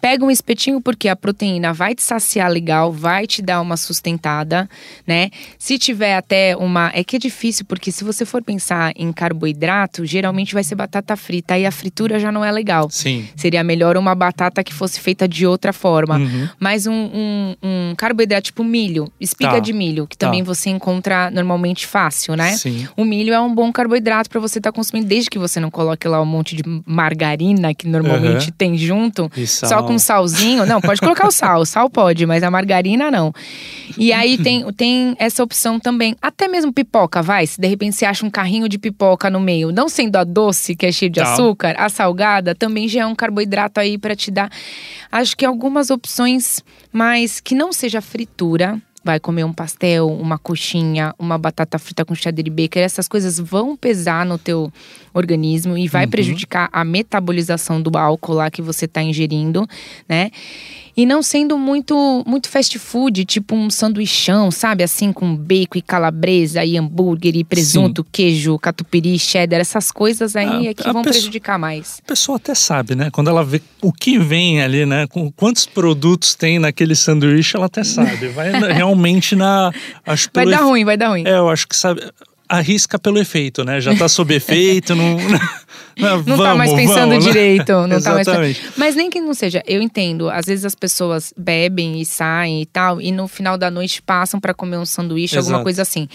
Pega 0.00 0.24
um 0.24 0.30
espetinho, 0.30 0.80
porque 0.80 1.08
a 1.08 1.16
proteína 1.16 1.72
vai 1.72 1.94
te 1.94 2.02
saciar 2.02 2.50
legal, 2.50 2.92
vai 2.92 3.26
te 3.26 3.42
dar 3.42 3.60
uma 3.60 3.76
sustentada, 3.76 4.68
né? 5.06 5.30
Se 5.58 5.78
tiver 5.78 6.16
até 6.16 6.56
uma. 6.56 6.90
É 6.94 7.04
que 7.04 7.16
é 7.16 7.18
difícil, 7.18 7.64
porque 7.66 7.92
se 7.92 8.04
você 8.04 8.24
for 8.24 8.42
pensar 8.42 8.92
em 8.96 9.12
carboidrato, 9.12 10.06
geralmente 10.06 10.54
vai 10.54 10.64
ser 10.64 10.74
batata 10.74 11.16
frita. 11.16 11.54
Aí 11.54 11.66
a 11.66 11.70
fritura 11.70 12.18
já 12.18 12.30
não 12.30 12.44
é 12.44 12.50
legal. 12.50 12.88
Sim. 12.90 13.28
Seria 13.36 13.62
melhor 13.64 13.96
uma 13.96 14.05
uma 14.06 14.14
batata 14.14 14.62
que 14.62 14.72
fosse 14.72 15.00
feita 15.00 15.28
de 15.28 15.46
outra 15.46 15.72
forma. 15.72 16.16
Uhum. 16.18 16.48
Mas 16.58 16.86
um, 16.86 16.92
um, 16.92 17.56
um, 17.62 17.94
carboidrato 17.96 18.44
tipo 18.44 18.64
milho, 18.64 19.10
espiga 19.20 19.52
tá. 19.52 19.58
de 19.58 19.72
milho, 19.72 20.06
que 20.06 20.16
também 20.16 20.42
tá. 20.42 20.46
você 20.46 20.70
encontra 20.70 21.30
normalmente 21.30 21.86
fácil, 21.86 22.36
né? 22.36 22.52
Sim. 22.52 22.88
O 22.96 23.04
milho 23.04 23.32
é 23.32 23.40
um 23.40 23.54
bom 23.54 23.72
carboidrato 23.72 24.30
para 24.30 24.40
você 24.40 24.58
estar 24.58 24.72
tá 24.72 24.76
consumindo, 24.76 25.06
desde 25.06 25.30
que 25.30 25.38
você 25.38 25.60
não 25.60 25.70
coloque 25.70 26.06
lá 26.06 26.20
um 26.20 26.26
monte 26.26 26.54
de 26.54 26.62
margarina 26.86 27.74
que 27.74 27.88
normalmente 27.88 28.48
uhum. 28.48 28.54
tem 28.56 28.78
junto, 28.78 29.30
só 29.46 29.82
com 29.82 29.98
salzinho. 29.98 30.64
Não, 30.66 30.80
pode 30.80 31.00
colocar 31.00 31.26
o 31.26 31.30
sal, 31.30 31.60
o 31.60 31.66
sal 31.66 31.90
pode, 31.90 32.26
mas 32.26 32.42
a 32.42 32.50
margarina 32.50 33.10
não. 33.10 33.32
E 33.98 34.12
aí 34.12 34.38
tem, 34.38 34.64
tem 34.72 35.16
essa 35.18 35.42
opção 35.42 35.78
também. 35.78 36.16
Até 36.20 36.48
mesmo 36.48 36.72
pipoca, 36.72 37.22
vai. 37.22 37.46
Se 37.46 37.60
de 37.60 37.66
repente 37.66 37.96
você 37.96 38.04
acha 38.04 38.24
um 38.24 38.30
carrinho 38.30 38.68
de 38.68 38.78
pipoca 38.78 39.30
no 39.30 39.40
meio, 39.40 39.72
não 39.72 39.88
sendo 39.88 40.16
a 40.16 40.24
doce, 40.24 40.74
que 40.76 40.86
é 40.86 40.92
cheio 40.92 41.10
de 41.10 41.20
tá. 41.20 41.32
açúcar, 41.32 41.74
a 41.78 41.88
salgada 41.88 42.54
também 42.54 42.88
já 42.88 43.02
é 43.02 43.06
um 43.06 43.14
carboidrato 43.14 43.80
aí 43.80 43.95
para 43.98 44.16
te 44.16 44.30
dar. 44.30 44.50
Acho 45.10 45.36
que 45.36 45.44
algumas 45.44 45.90
opções, 45.90 46.62
mas 46.92 47.40
que 47.40 47.54
não 47.54 47.72
seja 47.72 48.00
fritura. 48.00 48.80
Vai 49.04 49.20
comer 49.20 49.44
um 49.44 49.52
pastel, 49.52 50.08
uma 50.08 50.36
coxinha, 50.36 51.14
uma 51.16 51.38
batata 51.38 51.78
frita 51.78 52.04
com 52.04 52.12
cheddar 52.12 52.50
baker. 52.50 52.82
Essas 52.82 53.06
coisas 53.06 53.38
vão 53.38 53.76
pesar 53.76 54.26
no 54.26 54.36
teu 54.36 54.72
organismo 55.14 55.78
e 55.78 55.86
vai 55.86 56.06
uhum. 56.06 56.10
prejudicar 56.10 56.68
a 56.72 56.84
metabolização 56.84 57.80
do 57.80 57.96
álcool 57.96 58.34
lá 58.34 58.50
que 58.50 58.60
você 58.60 58.86
está 58.86 59.00
ingerindo, 59.00 59.64
né? 60.08 60.32
E 60.96 61.04
não 61.04 61.22
sendo 61.22 61.58
muito 61.58 62.24
muito 62.26 62.48
fast 62.48 62.78
food, 62.78 63.24
tipo 63.24 63.54
um 63.54 63.68
sanduichão, 63.68 64.50
sabe? 64.50 64.82
Assim, 64.82 65.12
com 65.12 65.36
bacon 65.36 65.78
e 65.78 65.82
calabresa 65.82 66.64
e 66.64 66.78
hambúrguer 66.78 67.36
e 67.36 67.44
presunto, 67.44 68.02
Sim. 68.02 68.08
queijo, 68.10 68.58
catupiry, 68.58 69.18
cheddar, 69.18 69.60
essas 69.60 69.90
coisas 69.92 70.34
aí 70.34 70.68
a, 70.68 70.70
é 70.70 70.74
que 70.74 70.84
vão 70.84 71.02
pessoa, 71.02 71.12
prejudicar 71.12 71.58
mais. 71.58 72.00
A 72.02 72.08
pessoa 72.08 72.36
até 72.36 72.54
sabe, 72.54 72.94
né? 72.94 73.10
Quando 73.10 73.28
ela 73.28 73.44
vê 73.44 73.60
o 73.82 73.92
que 73.92 74.18
vem 74.18 74.62
ali, 74.62 74.86
né? 74.86 75.06
Com 75.06 75.30
quantos 75.30 75.66
produtos 75.66 76.34
tem 76.34 76.58
naquele 76.58 76.94
sanduíche, 76.94 77.56
ela 77.56 77.66
até 77.66 77.84
sabe. 77.84 78.28
Vai 78.28 78.50
realmente 78.72 79.36
na. 79.36 79.72
Acho 80.06 80.30
vai 80.32 80.46
dar 80.46 80.62
ruim, 80.62 80.84
vai 80.84 80.96
dar 80.96 81.08
ruim. 81.08 81.24
É, 81.26 81.36
eu 81.36 81.50
acho 81.50 81.68
que 81.68 81.76
sabe 81.76 82.00
arrisca 82.48 82.98
pelo 82.98 83.18
efeito, 83.18 83.64
né? 83.64 83.80
Já 83.80 83.94
tá 83.94 84.08
sob 84.08 84.32
efeito, 84.34 84.94
não. 84.94 85.16
Não, 85.96 86.22
não 86.22 86.36
tá 86.36 86.54
mais 86.54 86.72
pensando 86.72 87.08
vamos, 87.10 87.24
né? 87.24 87.32
direito. 87.32 87.72
Não 87.72 87.96
Exatamente. 87.96 88.26
tá 88.30 88.38
mais. 88.38 88.60
Mas 88.76 88.94
nem 88.94 89.08
que 89.08 89.20
não 89.20 89.32
seja, 89.32 89.62
eu 89.66 89.80
entendo. 89.80 90.28
Às 90.28 90.46
vezes 90.46 90.64
as 90.64 90.74
pessoas 90.74 91.32
bebem 91.36 92.00
e 92.00 92.04
saem 92.04 92.62
e 92.62 92.66
tal, 92.66 93.00
e 93.00 93.10
no 93.10 93.26
final 93.26 93.56
da 93.56 93.70
noite 93.70 94.02
passam 94.02 94.38
para 94.38 94.52
comer 94.52 94.76
um 94.76 94.84
sanduíche, 94.84 95.36
Exato. 95.36 95.46
alguma 95.46 95.62
coisa 95.62 95.82
assim. 95.82 96.08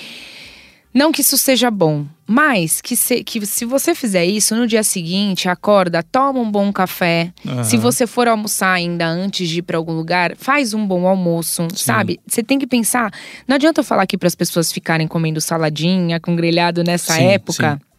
Não 0.93 1.11
que 1.11 1.21
isso 1.21 1.37
seja 1.37 1.71
bom, 1.71 2.05
mas 2.27 2.81
que 2.81 2.97
se, 2.97 3.23
que 3.23 3.45
se 3.45 3.63
você 3.63 3.95
fizer 3.95 4.25
isso 4.25 4.53
no 4.55 4.67
dia 4.67 4.83
seguinte, 4.83 5.47
acorda, 5.47 6.03
toma 6.03 6.39
um 6.39 6.51
bom 6.51 6.71
café. 6.71 7.31
Uhum. 7.45 7.63
Se 7.63 7.77
você 7.77 8.05
for 8.05 8.27
almoçar 8.27 8.73
ainda 8.73 9.07
antes 9.07 9.47
de 9.47 9.59
ir 9.59 9.61
para 9.61 9.77
algum 9.77 9.93
lugar, 9.93 10.35
faz 10.35 10.73
um 10.73 10.85
bom 10.85 11.07
almoço, 11.07 11.65
Sim. 11.73 11.85
sabe? 11.85 12.19
Você 12.27 12.43
tem 12.43 12.59
que 12.59 12.67
pensar. 12.67 13.09
Não 13.47 13.55
adianta 13.55 13.79
eu 13.79 13.85
falar 13.85 14.03
aqui 14.03 14.17
para 14.17 14.27
as 14.27 14.35
pessoas 14.35 14.71
ficarem 14.71 15.07
comendo 15.07 15.39
saladinha 15.39 16.19
com 16.19 16.35
grelhado 16.35 16.83
nessa 16.83 17.13
sim, 17.13 17.23
época. 17.23 17.79
Sim 17.81 17.90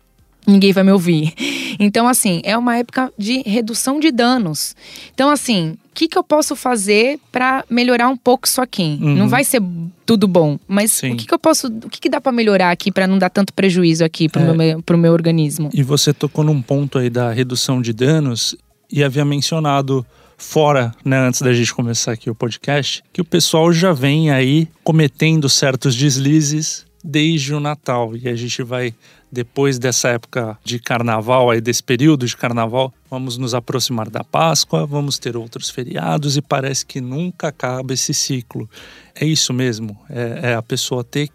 ninguém 0.46 0.72
vai 0.72 0.84
me 0.84 0.92
ouvir. 0.92 1.32
Então, 1.78 2.06
assim, 2.06 2.40
é 2.44 2.56
uma 2.56 2.76
época 2.76 3.12
de 3.16 3.42
redução 3.46 3.98
de 3.98 4.10
danos. 4.10 4.76
Então, 5.14 5.30
assim, 5.30 5.70
o 5.70 5.94
que, 5.94 6.06
que 6.06 6.18
eu 6.18 6.22
posso 6.22 6.54
fazer 6.54 7.18
para 7.30 7.64
melhorar 7.68 8.08
um 8.08 8.16
pouco 8.16 8.46
isso 8.46 8.60
aqui? 8.60 8.98
Uhum. 9.00 9.16
Não 9.16 9.28
vai 9.28 9.44
ser 9.44 9.62
tudo 10.04 10.28
bom, 10.28 10.58
mas 10.68 10.92
Sim. 10.92 11.12
o 11.12 11.16
que, 11.16 11.26
que 11.26 11.34
eu 11.34 11.38
posso. 11.38 11.68
O 11.68 11.88
que, 11.88 12.00
que 12.00 12.08
dá 12.08 12.20
para 12.20 12.32
melhorar 12.32 12.70
aqui 12.70 12.92
para 12.92 13.06
não 13.06 13.18
dar 13.18 13.30
tanto 13.30 13.52
prejuízo 13.52 14.04
aqui 14.04 14.28
para 14.28 14.42
o 14.42 14.50
é. 14.50 14.56
meu, 14.56 14.82
pro 14.82 14.98
meu 14.98 15.12
organismo? 15.12 15.70
E 15.72 15.82
você 15.82 16.12
tocou 16.12 16.44
num 16.44 16.60
ponto 16.60 16.98
aí 16.98 17.08
da 17.08 17.32
redução 17.32 17.80
de 17.80 17.92
danos 17.92 18.56
e 18.90 19.02
havia 19.02 19.24
mencionado 19.24 20.04
fora, 20.36 20.92
né, 21.04 21.18
antes 21.18 21.40
da 21.40 21.52
gente 21.52 21.72
começar 21.72 22.12
aqui 22.12 22.28
o 22.28 22.34
podcast, 22.34 23.02
que 23.12 23.20
o 23.20 23.24
pessoal 23.24 23.72
já 23.72 23.92
vem 23.92 24.30
aí 24.30 24.68
cometendo 24.82 25.48
certos 25.48 25.94
deslizes 25.94 26.84
desde 27.02 27.54
o 27.54 27.60
Natal. 27.60 28.16
E 28.16 28.28
a 28.28 28.34
gente 28.34 28.62
vai, 28.62 28.92
depois 29.32 29.78
dessa 29.78 30.10
época 30.10 30.58
de 30.62 30.78
carnaval, 30.78 31.50
aí 31.50 31.58
desse 31.58 31.82
período 31.82 32.26
de 32.26 32.36
carnaval, 32.36 32.92
vamos 33.10 33.38
nos 33.38 33.54
aproximar 33.54 34.10
da 34.10 34.22
Páscoa, 34.22 34.84
vamos 34.84 35.18
ter 35.18 35.38
outros 35.38 35.70
feriados 35.70 36.36
e 36.36 36.42
parece 36.42 36.84
que 36.84 37.00
nunca 37.00 37.48
acaba 37.48 37.94
esse 37.94 38.12
ciclo. 38.12 38.68
É 39.14 39.24
isso 39.24 39.54
mesmo, 39.54 39.98
é, 40.10 40.50
é 40.50 40.54
a 40.54 40.62
pessoa 40.62 41.02
ter 41.02 41.30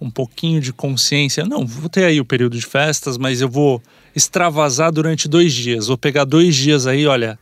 um 0.00 0.10
pouquinho 0.10 0.60
de 0.60 0.72
consciência. 0.72 1.44
Não, 1.44 1.64
vou 1.64 1.88
ter 1.88 2.04
aí 2.04 2.20
o 2.20 2.24
período 2.24 2.58
de 2.58 2.66
festas, 2.66 3.16
mas 3.16 3.40
eu 3.40 3.48
vou 3.48 3.80
extravasar 4.14 4.90
durante 4.90 5.28
dois 5.28 5.54
dias. 5.54 5.86
Vou 5.86 5.96
pegar 5.96 6.24
dois 6.24 6.54
dias 6.54 6.84
aí, 6.84 7.06
olha, 7.06 7.38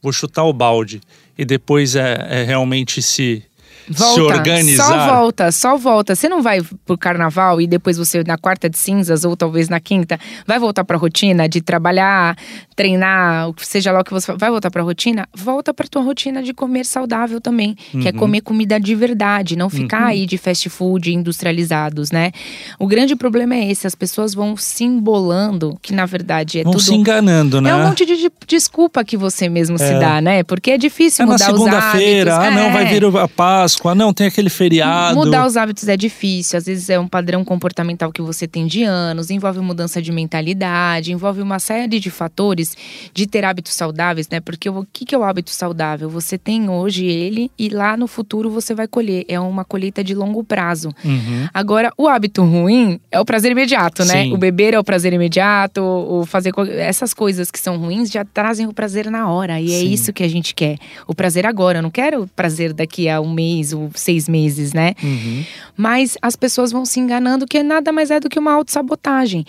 vou 0.00 0.12
chutar 0.12 0.44
o 0.44 0.52
balde. 0.52 1.00
E 1.36 1.44
depois 1.44 1.96
é, 1.96 2.42
é 2.42 2.44
realmente 2.44 3.02
se 3.02 3.42
volta, 3.88 4.14
se 4.14 4.20
organizar. 4.20 4.84
Só 4.84 5.14
volta, 5.14 5.52
só 5.52 5.76
volta. 5.76 6.14
Você 6.14 6.28
não 6.28 6.42
vai 6.42 6.60
pro 6.84 6.98
carnaval 6.98 7.60
e 7.60 7.66
depois 7.66 7.96
você, 7.96 8.22
na 8.24 8.36
quarta 8.36 8.68
de 8.68 8.78
cinzas 8.78 9.24
ou 9.24 9.36
talvez 9.36 9.68
na 9.68 9.80
quinta, 9.80 10.18
vai 10.46 10.58
voltar 10.58 10.84
pra 10.84 10.96
rotina 10.96 11.48
de 11.48 11.60
trabalhar, 11.60 12.36
treinar, 12.76 13.50
seja 13.58 13.92
lá 13.92 14.00
o 14.00 14.04
que 14.04 14.12
você 14.12 14.32
vai 14.34 14.50
voltar 14.50 14.70
pra 14.70 14.82
rotina? 14.82 15.28
Volta 15.34 15.72
pra 15.74 15.86
tua 15.86 16.02
rotina 16.02 16.42
de 16.42 16.52
comer 16.52 16.84
saudável 16.84 17.40
também, 17.40 17.76
uhum. 17.92 18.00
que 18.00 18.08
é 18.08 18.10
uhum. 18.10 18.18
comer 18.18 18.40
comida 18.40 18.78
de 18.80 18.94
verdade, 18.94 19.56
não 19.56 19.68
ficar 19.70 20.02
uhum. 20.02 20.08
aí 20.08 20.26
de 20.26 20.38
fast 20.38 20.68
food 20.68 21.12
industrializados, 21.12 22.10
né? 22.10 22.32
O 22.78 22.86
grande 22.86 23.14
problema 23.16 23.54
é 23.54 23.70
esse, 23.70 23.86
as 23.86 23.94
pessoas 23.94 24.34
vão 24.34 24.56
se 24.56 24.84
embolando, 24.84 25.78
que 25.82 25.92
na 25.92 26.06
verdade 26.06 26.60
é 26.60 26.64
vão 26.64 26.72
tudo. 26.72 26.82
se 26.82 26.94
enganando, 26.94 27.60
né? 27.60 27.70
É 27.70 27.74
um 27.74 27.88
monte 27.88 28.06
de 28.06 28.30
desculpa 28.46 29.04
que 29.04 29.16
você 29.16 29.48
mesmo 29.48 29.76
é. 29.76 29.78
se 29.78 29.98
dá, 29.98 30.20
né? 30.20 30.42
Porque 30.42 30.72
é 30.72 30.78
difícil 30.78 31.24
é 31.24 31.26
mudar 31.26 31.36
os 31.36 31.42
hábitos. 31.42 31.66
Na 31.66 31.80
segunda-feira, 31.80 32.36
ah, 32.36 32.50
não, 32.50 32.72
vai 32.72 32.84
é. 32.84 32.86
vir 32.86 33.04
a 33.04 33.28
Páscoa 33.70 33.80
Páscoa, 33.80 33.94
não, 33.94 34.12
tem 34.12 34.26
aquele 34.26 34.50
feriado. 34.50 35.16
Mudar 35.16 35.46
os 35.46 35.56
hábitos 35.56 35.86
é 35.88 35.96
difícil, 35.96 36.58
às 36.58 36.66
vezes 36.66 36.90
é 36.90 36.98
um 36.98 37.06
padrão 37.06 37.44
comportamental 37.44 38.12
que 38.12 38.20
você 38.20 38.46
tem 38.46 38.66
de 38.66 38.82
anos, 38.82 39.30
envolve 39.30 39.60
mudança 39.60 40.02
de 40.02 40.10
mentalidade, 40.10 41.12
envolve 41.12 41.40
uma 41.40 41.58
série 41.58 42.00
de 42.00 42.10
fatores 42.10 42.76
de 43.14 43.26
ter 43.26 43.44
hábitos 43.44 43.72
saudáveis, 43.74 44.28
né? 44.28 44.40
Porque 44.40 44.68
o 44.68 44.86
que 44.92 45.14
é 45.14 45.18
o 45.18 45.22
hábito 45.22 45.50
saudável? 45.50 46.10
Você 46.10 46.36
tem 46.36 46.68
hoje 46.68 47.06
ele 47.06 47.50
e 47.58 47.68
lá 47.68 47.96
no 47.96 48.06
futuro 48.06 48.50
você 48.50 48.74
vai 48.74 48.88
colher. 48.88 49.24
É 49.28 49.38
uma 49.38 49.64
colheita 49.64 50.02
de 50.02 50.14
longo 50.14 50.42
prazo. 50.42 50.92
Uhum. 51.04 51.48
Agora, 51.54 51.92
o 51.96 52.08
hábito 52.08 52.42
ruim 52.42 53.00
é 53.10 53.20
o 53.20 53.24
prazer 53.24 53.52
imediato, 53.52 54.04
né? 54.04 54.24
Sim. 54.24 54.34
O 54.34 54.38
beber 54.38 54.74
é 54.74 54.78
o 54.78 54.84
prazer 54.84 55.12
imediato, 55.12 55.80
o 55.82 56.26
fazer 56.26 56.52
essas 56.76 57.14
coisas 57.14 57.50
que 57.50 57.58
são 57.58 57.78
ruins 57.78 58.10
já 58.10 58.24
trazem 58.24 58.66
o 58.66 58.72
prazer 58.72 59.10
na 59.10 59.30
hora. 59.30 59.60
E 59.60 59.66
é 59.66 59.78
Sim. 59.78 59.86
é 59.86 59.88
isso 59.88 60.12
que 60.12 60.22
a 60.22 60.28
gente 60.28 60.54
quer. 60.54 60.76
O 61.06 61.14
prazer 61.14 61.46
agora. 61.46 61.78
Eu 61.78 61.82
não 61.82 61.90
quero 61.90 62.24
o 62.24 62.26
prazer 62.26 62.72
daqui 62.72 63.08
a 63.08 63.20
um 63.20 63.32
mês 63.32 63.59
ou 63.72 63.90
seis 63.94 64.28
meses, 64.28 64.72
né? 64.72 64.94
Uhum. 65.02 65.44
Mas 65.76 66.16
as 66.20 66.36
pessoas 66.36 66.72
vão 66.72 66.84
se 66.84 66.98
enganando 67.00 67.46
que 67.46 67.62
nada 67.62 67.92
mais 67.92 68.10
é 68.10 68.18
do 68.18 68.28
que 68.28 68.38
uma 68.38 68.52
autossabotagem. 68.52 69.44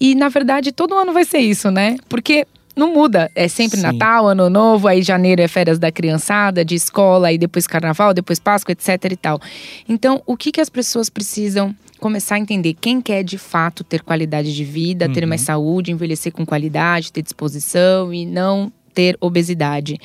E 0.00 0.14
na 0.14 0.28
verdade, 0.28 0.72
todo 0.72 0.94
ano 0.94 1.12
vai 1.12 1.24
ser 1.24 1.38
isso, 1.38 1.70
né? 1.70 1.96
Porque 2.08 2.46
não 2.76 2.92
muda. 2.92 3.30
É 3.34 3.48
sempre 3.48 3.78
Sim. 3.78 3.84
Natal, 3.84 4.28
Ano 4.28 4.50
Novo, 4.50 4.86
aí 4.86 5.02
janeiro 5.02 5.40
é 5.40 5.48
férias 5.48 5.78
da 5.78 5.90
criançada, 5.90 6.62
de 6.64 6.74
escola, 6.74 7.28
aí 7.28 7.38
depois 7.38 7.66
Carnaval, 7.66 8.12
depois 8.12 8.38
Páscoa, 8.38 8.72
etc 8.72 8.88
e 9.10 9.16
tal. 9.16 9.40
Então, 9.88 10.22
o 10.26 10.36
que, 10.36 10.52
que 10.52 10.60
as 10.60 10.68
pessoas 10.68 11.08
precisam 11.08 11.74
começar 11.98 12.34
a 12.34 12.38
entender? 12.38 12.74
Quem 12.78 13.00
quer 13.00 13.22
de 13.22 13.38
fato 13.38 13.82
ter 13.82 14.02
qualidade 14.02 14.54
de 14.54 14.64
vida, 14.64 15.06
uhum. 15.06 15.12
ter 15.12 15.26
mais 15.26 15.40
saúde, 15.40 15.90
envelhecer 15.90 16.30
com 16.30 16.44
qualidade, 16.44 17.10
ter 17.10 17.22
disposição 17.22 18.12
e 18.12 18.26
não 18.26 18.70
ter 18.96 19.16
obesidade 19.20 20.00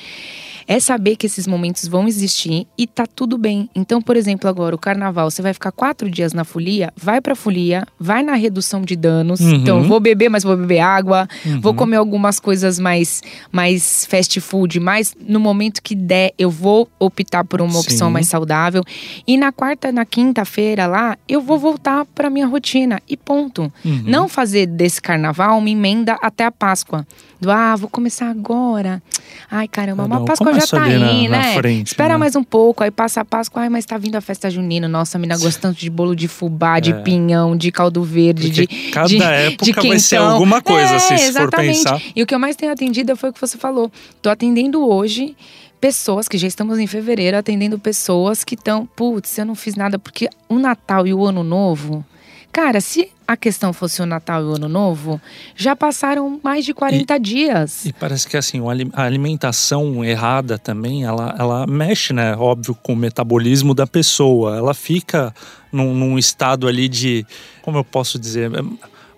é 0.68 0.80
saber 0.80 1.18
que 1.18 1.26
esses 1.26 1.48
momentos 1.48 1.88
vão 1.88 2.08
existir 2.08 2.66
e 2.78 2.88
tá 2.88 3.06
tudo 3.06 3.38
bem. 3.38 3.70
Então, 3.76 4.02
por 4.02 4.16
exemplo, 4.16 4.50
agora 4.50 4.74
o 4.74 4.80
carnaval, 4.80 5.30
você 5.30 5.42
vai 5.42 5.54
ficar 5.54 5.72
quatro 5.72 6.10
dias 6.10 6.32
na 6.32 6.46
folia, 6.46 6.94
vai 6.96 7.20
pra 7.20 7.36
folia, 7.36 7.86
vai 8.00 8.24
na 8.24 8.36
redução 8.36 8.82
de 8.82 8.96
danos. 8.96 9.42
Uhum. 9.42 9.56
Então, 9.56 9.84
vou 9.84 10.00
beber, 10.00 10.30
mas 10.30 10.44
vou 10.44 10.56
beber 10.56 10.80
água, 10.80 11.28
uhum. 11.46 11.60
vou 11.60 11.74
comer 11.74 11.98
algumas 11.98 12.40
coisas 12.40 12.80
mais, 12.80 13.22
mais 13.52 14.06
fast 14.06 14.40
food, 14.40 14.80
mas 14.80 15.14
no 15.20 15.42
momento 15.42 15.82
que 15.82 15.94
der, 15.94 16.34
eu 16.38 16.50
vou 16.50 16.90
optar 16.98 17.44
por 17.44 17.62
uma 17.62 17.78
opção 17.78 18.08
Sim. 18.08 18.14
mais 18.14 18.28
saudável. 18.28 18.82
E 19.28 19.38
na 19.38 19.52
quarta, 19.52 19.92
na 19.92 20.06
quinta-feira 20.06 20.88
lá, 20.88 21.18
eu 21.28 21.42
vou 21.42 21.60
voltar 21.60 22.06
pra 22.16 22.30
minha 22.30 22.48
rotina 22.48 23.02
e 23.10 23.18
ponto. 23.18 23.64
Uhum. 23.84 24.04
Não 24.06 24.30
fazer 24.30 24.68
desse 24.68 25.02
carnaval 25.02 25.58
uma 25.58 25.70
emenda 25.70 26.18
até 26.22 26.46
a 26.46 26.52
Páscoa. 26.52 27.06
Do, 27.42 27.52
ah, 27.52 27.76
vou 27.76 27.90
começar 27.90 28.30
agora. 28.30 28.81
Ai, 29.50 29.68
caramba, 29.68 30.06
uma 30.06 30.26
Páscoa 30.26 30.54
já 30.54 30.66
tá 30.66 30.84
aí, 30.84 31.28
na, 31.28 31.38
né? 31.38 31.54
frente, 31.56 31.88
Espera 31.88 32.14
né? 32.14 32.18
mais 32.18 32.36
um 32.36 32.44
pouco, 32.44 32.84
aí 32.84 32.92
passa 32.92 33.22
a 33.22 33.26
Páscoa, 33.26 33.64
ai, 33.64 33.70
mas 33.70 33.86
tá 33.86 33.98
vindo 33.98 34.16
a 34.16 34.22
festa 34.22 34.50
junina. 34.50 34.88
Nossa, 34.88 35.18
a 35.18 35.20
mina 35.20 35.38
gostando 35.38 35.76
de 35.76 35.90
bolo 35.90 36.16
de 36.16 36.28
fubá, 36.28 36.80
de 36.80 36.92
é. 36.92 37.02
pinhão, 37.02 37.56
de 37.56 37.72
caldo 37.72 38.04
verde, 38.04 38.48
Porque 38.48 38.68
de. 38.68 38.92
Cada 38.92 39.08
de, 39.08 39.22
época 39.22 39.82
de 39.82 39.88
vai 39.88 40.00
ser 40.00 40.18
alguma 40.18 40.62
coisa, 40.62 40.94
é, 40.94 40.96
assim, 40.96 41.18
se 41.18 41.26
exatamente. 41.26 41.84
for 41.84 41.92
pensar. 41.92 42.12
E 42.16 42.24
o 42.24 42.26
que 42.26 42.34
eu 42.34 42.40
mais 42.40 42.56
tenho 42.56 42.72
atendido 42.72 43.16
foi 43.16 43.30
o 43.30 43.34
que 43.34 43.42
você 43.42 43.58
falou. 43.58 43.92
Tô 44.22 44.30
atendendo 44.30 44.88
hoje 44.88 45.36
pessoas 45.82 46.28
que 46.28 46.38
já 46.38 46.48
estamos 46.48 46.78
em 46.78 46.86
fevereiro 46.86 47.36
atendendo 47.36 47.80
pessoas 47.80 48.44
que 48.44 48.54
estão, 48.54 48.86
putz, 48.86 49.38
eu 49.40 49.46
não 49.46 49.56
fiz 49.56 49.76
nada 49.76 49.98
porque 49.98 50.30
o 50.48 50.60
Natal 50.60 51.08
e 51.08 51.14
o 51.14 51.26
Ano 51.26 51.44
Novo 51.44 52.06
Cara, 52.52 52.82
se 52.82 53.10
a 53.26 53.38
questão 53.38 53.72
fosse 53.72 54.02
o 54.02 54.06
Natal 54.06 54.42
e 54.42 54.46
o 54.46 54.56
Ano 54.56 54.68
Novo, 54.68 55.22
já 55.56 55.74
passaram 55.74 56.40
mais 56.44 56.66
de 56.66 56.74
40 56.74 57.16
e, 57.16 57.20
dias. 57.20 57.86
E 57.86 57.94
parece 57.94 58.28
que 58.28 58.36
assim, 58.36 58.62
a 58.92 59.04
alimentação 59.04 60.04
errada 60.04 60.60
também, 60.60 61.06
ela, 61.06 61.34
ela 61.40 61.66
mexe, 61.66 62.12
né? 62.12 62.36
Óbvio, 62.36 62.76
com 62.76 62.92
o 62.92 62.96
metabolismo 62.96 63.74
da 63.74 63.88
pessoa. 63.88 64.58
Ela 64.58 64.74
fica 64.74 65.34
num, 65.72 65.94
num 65.94 66.20
estado 66.20 66.68
ali 66.68 66.90
de, 66.90 67.26
como 67.62 67.78
eu 67.78 67.86
posso 67.86 68.20
dizer, 68.20 68.52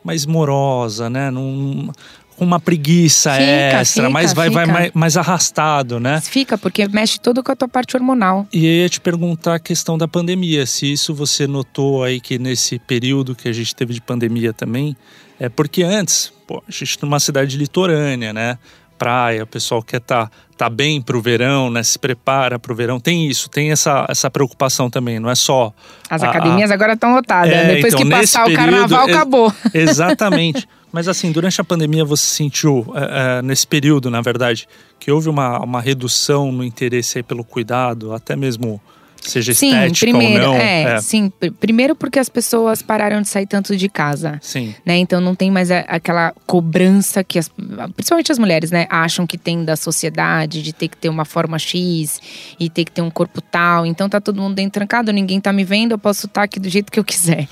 mais 0.04 0.26
morosa, 0.28 1.10
né? 1.10 1.32
Num, 1.32 1.90
com 2.34 2.44
uma 2.44 2.60
preguiça 2.60 3.32
fica, 3.32 3.44
extra, 3.44 4.04
fica, 4.04 4.10
mas 4.10 4.34
vai, 4.34 4.50
vai 4.50 4.66
mais, 4.66 4.92
mais, 4.94 5.18
arrastado, 5.18 6.00
né? 6.00 6.20
Fica, 6.22 6.58
porque 6.58 6.88
mexe 6.88 7.20
todo 7.20 7.44
com 7.44 7.52
a 7.52 7.56
tua 7.56 7.68
parte 7.68 7.96
hormonal. 7.96 8.48
E 8.52 8.66
eu 8.66 8.72
ia 8.84 8.90
te 8.90 9.00
perguntar 9.00 9.56
a 9.56 9.60
questão 9.60 9.98
da 9.98 10.08
pandemia, 10.08 10.66
se 10.66 10.92
isso 10.92 11.14
você 11.14 11.48
notou 11.48 12.04
aí 12.04 12.20
que 12.20 12.38
nesse 12.38 12.80
período 12.80 13.36
que 13.36 13.48
a 13.48 13.54
gente 13.54 13.76
teve 13.76 13.94
de 13.94 14.02
pandemia 14.02 14.54
também, 14.54 14.96
é 15.40 15.50
porque 15.50 15.84
antes, 15.84 16.32
pô, 16.48 16.64
a 16.68 16.72
gente 16.72 16.98
numa 17.02 17.20
cidade 17.20 17.58
litorânea, 17.58 18.34
né? 18.34 18.58
Praia, 18.98 19.44
o 19.44 19.48
pessoal 19.48 19.82
quer 19.82 19.98
estar 19.98 20.28
tá, 20.28 20.32
tá 20.58 20.70
bem 20.70 21.02
pro 21.02 21.22
verão, 21.22 21.70
né? 21.70 21.84
Se 21.84 22.00
prepara 22.00 22.58
pro 22.58 22.76
verão. 22.76 23.00
Tem 23.00 23.28
isso, 23.28 23.50
tem 23.50 23.72
essa, 23.72 24.06
essa 24.08 24.30
preocupação 24.30 24.90
também, 24.90 25.20
não 25.20 25.30
é 25.30 25.36
só. 25.36 25.74
As 26.10 26.24
a, 26.24 26.30
academias 26.30 26.72
a... 26.72 26.74
agora 26.74 26.94
estão 26.94 27.14
lotadas. 27.14 27.52
É, 27.52 27.76
Depois 27.76 27.94
então, 27.94 28.06
que 28.06 28.10
passar 28.10 28.48
o 28.48 28.54
carnaval, 28.54 29.06
acabou. 29.06 29.54
Exatamente. 29.74 30.68
Mas 30.94 31.08
assim, 31.08 31.32
durante 31.32 31.60
a 31.60 31.64
pandemia 31.64 32.06
você 32.06 32.24
sentiu, 32.24 32.86
é, 32.94 33.40
é, 33.40 33.42
nesse 33.42 33.66
período, 33.66 34.12
na 34.12 34.22
verdade, 34.22 34.68
que 35.00 35.12
houve 35.12 35.28
uma, 35.28 35.58
uma 35.58 35.82
redução 35.82 36.52
no 36.52 36.64
interesse 36.64 37.24
pelo 37.24 37.44
cuidado, 37.44 38.14
até 38.14 38.36
mesmo 38.36 38.80
seja 39.26 39.54
sim, 39.54 39.68
estética 39.70 40.12
primeiro, 40.12 40.46
ou 40.48 40.54
não? 40.54 40.60
É, 40.60 41.00
sim. 41.02 41.30
Pr- 41.30 41.52
Primeiro 41.60 41.96
porque 41.96 42.20
as 42.20 42.30
pessoas 42.30 42.82
pararam 42.82 43.22
de 43.22 43.28
sair 43.30 43.48
tanto 43.48 43.76
de 43.76 43.88
casa. 43.90 44.40
Sim. 44.42 44.74
né? 44.86 44.98
Então 44.98 45.20
não 45.22 45.34
tem 45.36 45.50
mais 45.52 45.72
a- 45.72 45.80
aquela 45.88 46.34
cobrança 46.46 47.24
que 47.24 47.40
as, 47.40 47.50
principalmente 47.96 48.32
as 48.32 48.38
mulheres, 48.40 48.72
né, 48.72 48.86
acham 48.90 49.26
que 49.26 49.38
tem 49.38 49.64
da 49.64 49.76
sociedade 49.76 50.62
de 50.62 50.74
ter 50.74 50.88
que 50.88 50.98
ter 50.98 51.10
uma 51.10 51.26
forma 51.26 51.58
X 51.60 52.22
e 52.60 52.70
ter 52.70 52.84
que 52.86 52.92
ter 52.92 53.02
um 53.02 53.10
corpo 53.10 53.42
tal. 53.42 53.86
Então 53.86 54.08
tá 54.10 54.20
todo 54.22 54.42
mundo 54.42 54.56
dentro 54.56 54.74
trancado, 54.74 55.12
ninguém 55.14 55.40
tá 55.40 55.54
me 55.54 55.64
vendo, 55.64 55.92
eu 55.94 55.98
posso 56.00 56.26
estar 56.28 56.44
aqui 56.44 56.60
do 56.60 56.70
jeito 56.70 56.92
que 56.92 57.00
eu 57.00 57.04
quiser. 57.04 57.48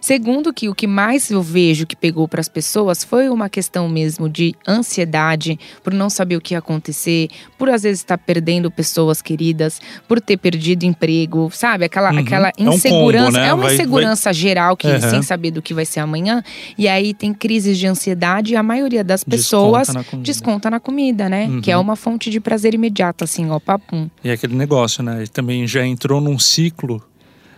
Segundo 0.00 0.52
que 0.52 0.68
o 0.68 0.74
que 0.74 0.86
mais 0.86 1.28
eu 1.30 1.42
vejo 1.42 1.84
que 1.86 1.96
pegou 1.96 2.28
para 2.28 2.40
as 2.40 2.48
pessoas 2.48 3.02
foi 3.02 3.28
uma 3.28 3.48
questão 3.48 3.88
mesmo 3.88 4.28
de 4.28 4.54
ansiedade, 4.66 5.58
por 5.82 5.92
não 5.92 6.08
saber 6.08 6.36
o 6.36 6.40
que 6.40 6.54
ia 6.54 6.58
acontecer, 6.58 7.28
por 7.58 7.68
às 7.68 7.82
vezes 7.82 8.00
estar 8.00 8.16
perdendo 8.18 8.70
pessoas 8.70 9.20
queridas, 9.20 9.80
por 10.06 10.20
ter 10.20 10.36
perdido 10.36 10.84
emprego, 10.84 11.07
sabe? 11.52 11.84
Aquela 11.84 12.12
Uhum. 12.12 12.18
aquela 12.18 12.48
É 12.48 12.52
um 12.62 12.64
combo, 12.66 12.74
insegurança, 12.76 13.30
né? 13.40 13.48
é 13.48 13.52
uma 13.52 13.56
Vai- 13.56 13.66
vai- 13.66 13.74
insegurança 13.74 14.32
geral 14.32 14.76
que 14.76 14.86
Uhum. 14.86 15.00
sem 15.00 15.22
saber 15.22 15.50
do 15.50 15.62
que 15.62 15.72
vai 15.74 15.84
ser 15.84 16.00
amanhã. 16.00 16.42
E 16.76 16.86
aí 16.88 17.12
tem 17.14 17.32
crises 17.34 17.78
de 17.78 17.86
ansiedade 17.86 18.52
e 18.52 18.56
a 18.56 18.62
maioria 18.62 19.02
das 19.04 19.24
Desconta 19.24 19.36
pessoas 19.36 19.88
na 19.94 20.04
comida. 20.04 20.26
desconta 20.26 20.70
na 20.70 20.80
comida, 20.80 21.28
né? 21.28 21.46
Uhum. 21.46 21.60
Que 21.60 21.70
é 21.70 21.76
uma 21.76 21.96
fonte 21.96 22.30
de 22.30 22.40
prazer 22.40 22.74
imediato, 22.74 23.24
assim, 23.24 23.48
ó, 23.50 23.58
papum. 23.58 24.08
E 24.22 24.30
aquele 24.30 24.54
negócio, 24.54 25.02
né? 25.02 25.18
Ele 25.18 25.28
também 25.28 25.66
já 25.66 25.84
entrou 25.86 26.20
num 26.20 26.38
ciclo 26.38 27.02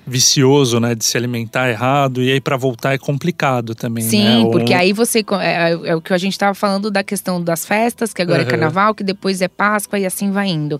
vicioso, 0.07 0.81
né? 0.81 0.95
De 0.95 1.05
se 1.05 1.17
alimentar 1.17 1.69
errado. 1.71 2.23
E 2.23 2.33
aí 2.33 2.41
para 2.41 2.57
voltar 2.57 2.95
é 2.95 2.99
complicado 2.99 3.75
também, 3.75 4.03
né? 4.03 4.11
Sim, 4.11 4.45
Ou- 4.45 4.51
porque 4.51 4.73
aí 4.75 4.93
você. 4.93 5.23
co- 5.23 5.37
É, 5.41 5.71
é 5.85 5.95
o 5.95 6.01
que 6.01 6.13
a 6.13 6.19
gente 6.19 6.33
estava 6.33 6.55
falando 6.55 6.91
da 6.91 7.05
questão 7.05 7.41
das 7.43 7.65
festas, 7.67 8.13
que 8.13 8.21
agora 8.23 8.41
é 8.43 8.45
Uhum. 8.45 8.51
carnaval, 8.51 8.95
que 8.95 9.05
depois 9.05 9.41
é 9.41 9.47
Páscoa 9.49 9.99
e 9.99 10.07
assim 10.07 10.31
vai 10.31 10.49
indo. 10.49 10.79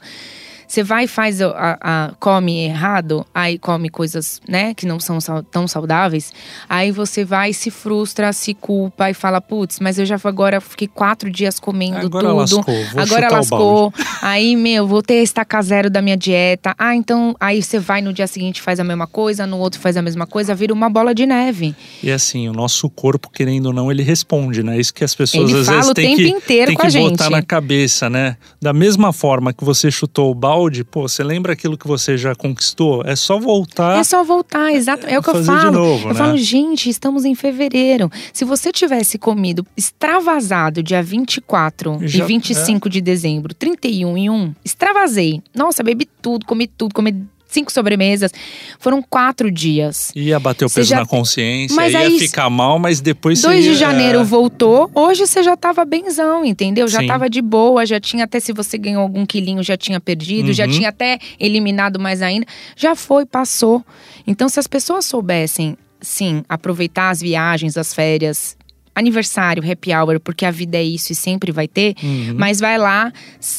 Você 0.71 0.85
vai 0.85 1.03
e 1.03 1.09
faz 1.09 1.43
a, 1.43 1.79
a- 1.81 2.13
come 2.21 2.61
errado, 2.67 3.27
aí 3.35 3.59
come 3.59 3.91
coisas, 3.91 4.41
né, 4.49 4.73
que 4.73 4.87
não 4.87 5.01
são 5.01 5.19
tão 5.51 5.67
saudáveis. 5.67 6.33
Aí 6.69 6.93
você 6.93 7.25
vai, 7.25 7.53
se 7.53 7.73
frustra, 7.73 8.33
se 8.33 8.55
culpa 8.55 9.11
e 9.11 9.15
fala, 9.15 9.41
putz, 9.41 9.81
mas 9.81 9.99
eu 9.99 10.07
já 10.07 10.17
agora 10.23 10.61
fiquei 10.61 10.87
quatro 10.87 11.29
dias 11.29 11.59
comendo 11.59 11.97
Agora 12.07 12.29
tudo. 12.29 12.37
lascou, 12.37 12.85
vou 12.93 13.03
agora 13.03 13.29
lascou. 13.33 13.93
Aí, 14.23 14.55
meu, 14.55 14.87
vou 14.87 15.03
ter 15.03 15.23
estaca 15.25 15.61
zero 15.61 15.91
da 15.91 16.01
minha 16.01 16.17
dieta. 16.17 16.73
Ah, 16.79 16.95
então 16.95 17.35
aí 17.41 17.61
você 17.61 17.81
vai 17.81 18.01
no 18.01 18.13
dia 18.13 18.29
seguinte 18.29 18.63
faz 18.63 18.79
a 18.79 18.85
mesma 18.85 19.09
coisa, 19.09 19.45
no 19.49 19.59
outro 19.59 19.81
faz 19.81 19.97
a 19.97 20.03
mesma 20.03 20.25
coisa, 20.25 20.55
vira 20.55 20.73
uma 20.73 20.89
bola 20.89 21.13
de 21.13 21.27
neve. 21.27 21.75
E 22.01 22.13
assim, 22.13 22.49
o 22.49 22.53
nosso 22.53 22.89
corpo, 22.89 23.29
querendo 23.29 23.67
ou 23.67 23.73
não, 23.73 23.91
ele 23.91 24.05
responde, 24.05 24.63
né? 24.63 24.79
Isso 24.79 24.95
que 24.95 25.03
as 25.03 25.17
pessoas 25.17 25.51
Ele 25.51 25.59
às 25.59 25.67
vezes 25.67 25.93
têm 25.95 26.15
que, 26.15 26.31
com 26.33 26.41
que 26.41 26.67
botar 26.67 26.89
gente. 26.91 27.31
na 27.31 27.43
cabeça, 27.43 28.09
né? 28.09 28.37
Da 28.63 28.73
mesma 28.73 29.13
forma 29.13 29.53
que 29.53 29.65
você 29.65 29.91
chutou 29.91 30.31
o 30.31 30.35
balde, 30.35 30.60
pô, 30.85 31.09
você 31.09 31.23
lembra 31.23 31.53
aquilo 31.53 31.79
que 31.79 31.87
você 31.87 32.17
já 32.19 32.35
conquistou? 32.35 33.03
É 33.07 33.15
só 33.17 33.39
voltar. 33.39 33.99
É 33.99 34.05
só 34.05 34.23
voltar, 34.25 34.73
exato. 34.73 35.07
É 35.07 35.19
o 35.19 35.23
que 35.23 35.31
eu 35.31 35.35
fazer 35.35 35.53
de 35.53 35.59
falo. 35.63 35.73
novo, 35.73 36.09
eu 36.09 36.13
né? 36.13 36.19
falo, 36.19 36.37
gente, 36.37 36.91
estamos 36.91 37.25
em 37.25 37.35
fevereiro. 37.35 38.11
Se 38.33 38.45
você 38.45 38.73
tivesse 38.73 39.19
comido 39.19 39.65
extravasado 39.77 40.83
dia 40.83 41.03
24 41.03 41.99
Já- 42.03 42.23
é. 42.23 42.25
e 42.25 42.29
25 42.29 42.89
de 42.91 43.01
dezembro, 43.01 43.55
31 43.55 44.19
e 44.19 44.29
1, 44.31 44.55
extravasei. 44.65 45.43
Nossa, 45.55 45.83
bebi 45.83 46.09
tudo, 46.21 46.45
comi 46.47 46.67
tudo, 46.67 46.95
comi 46.95 47.25
cinco 47.51 47.73
sobremesas. 47.73 48.33
Foram 48.79 49.03
quatro 49.03 49.51
dias. 49.51 50.13
Ia 50.15 50.39
bater 50.41 50.65
o 50.65 50.71
peso 50.71 50.89
já- 50.89 51.01
na 51.01 51.07
consciência, 51.07 51.75
Mas 51.77 51.93
ia 51.93 51.99
aí- 52.01 52.19
ficar 52.19 52.49
mal, 52.49 52.79
mas 52.79 53.01
depois 53.01 53.43
2 53.43 53.57
você 53.57 53.63
de 53.63 53.69
ia- 53.71 53.75
janeiro 53.75 54.21
é, 54.21 54.25
voltou, 54.25 54.91
hoje 54.95 55.27
você 55.27 55.43
já 55.43 55.57
tava 55.57 55.85
benzão, 55.85 56.45
entendeu? 56.45 56.87
Já 56.89 57.01
Sim. 57.01 57.07
tava 57.07 57.29
de 57.29 57.43
boa, 57.43 57.85
já 57.85 57.99
tinha 58.01 58.25
até 58.25 58.39
se 58.41 58.53
você 58.53 58.79
ganhou 58.79 59.03
algum 59.03 59.27
quilinho, 59.27 59.63
já 59.63 59.77
tinha 59.77 60.01
perdido, 60.01 60.53
já 60.53 60.65
Uhum. 60.65 60.71
tinha 60.71 60.89
até 60.89 61.19
eliminado 61.39 61.99
mais 61.99 62.23
ainda. 62.23 62.47
Já 62.77 62.95
foi, 62.95 63.27
passou. 63.27 63.85
Então, 64.27 64.49
se 64.49 64.59
as 64.61 64.67
pessoas 64.67 65.05
soubessem, 65.05 65.77
sim, 66.01 66.43
aproveitar 66.49 67.11
as 67.11 67.21
viagens, 67.21 67.77
as 67.77 67.93
férias, 67.93 68.57
aniversário, 68.95 69.63
happy 69.69 69.93
hour, 69.95 70.21
porque 70.21 70.45
a 70.45 70.51
vida 70.51 70.77
é 70.77 70.83
isso 70.83 71.13
e 71.13 71.15
sempre 71.15 71.53
vai 71.53 71.67
ter, 71.69 71.95
Uhum. 72.03 72.35
mas 72.37 72.61
vai 72.61 72.77
lá, 72.77 73.13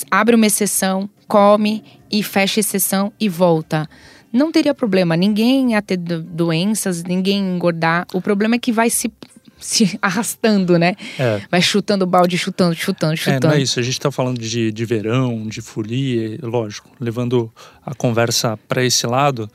abre 0.10 0.36
uma 0.36 0.46
exceção, 0.46 1.10
come 1.28 1.84
e 2.12 2.21
fecha 2.24 2.60
a 2.60 2.62
exceção 2.62 3.12
e 3.19 3.30
volta. 3.30 3.89
Não 4.34 4.52
teria 4.52 4.74
problema, 4.74 5.15
ninguém 5.17 5.71
ia 5.71 5.82
ter 5.82 5.97
do- 5.97 6.21
doenças, 6.24 7.04
ninguém 7.04 7.39
engordar. 7.56 8.06
O 8.13 8.21
problema 8.21 8.56
é 8.56 8.60
que 8.60 8.71
vai 8.71 8.89
se, 8.89 9.12
se 9.60 9.97
arrastando, 10.02 10.78
né? 10.80 10.95
É. 11.19 11.41
Vai 11.52 11.62
chutando 11.62 12.04
o 12.06 12.08
balde, 12.08 12.38
chutando, 12.38 12.74
chutando, 12.76 13.13
É, 13.13 13.17
chutando. 13.17 13.47
não 13.47 13.54
é 13.56 13.62
isso. 13.62 13.80
A 13.80 13.84
gente 13.84 14.00
tá 14.00 14.10
falando 14.12 14.39
de, 14.39 14.71
de 14.71 14.86
verão, 14.86 15.47
de 15.47 15.62
folia, 15.62 16.39
lógico, 16.41 16.89
levando 17.00 17.52
a 17.86 17.93
conversa 17.93 18.58
para 18.67 18.84
esse 18.84 19.06
lado. 19.06 19.50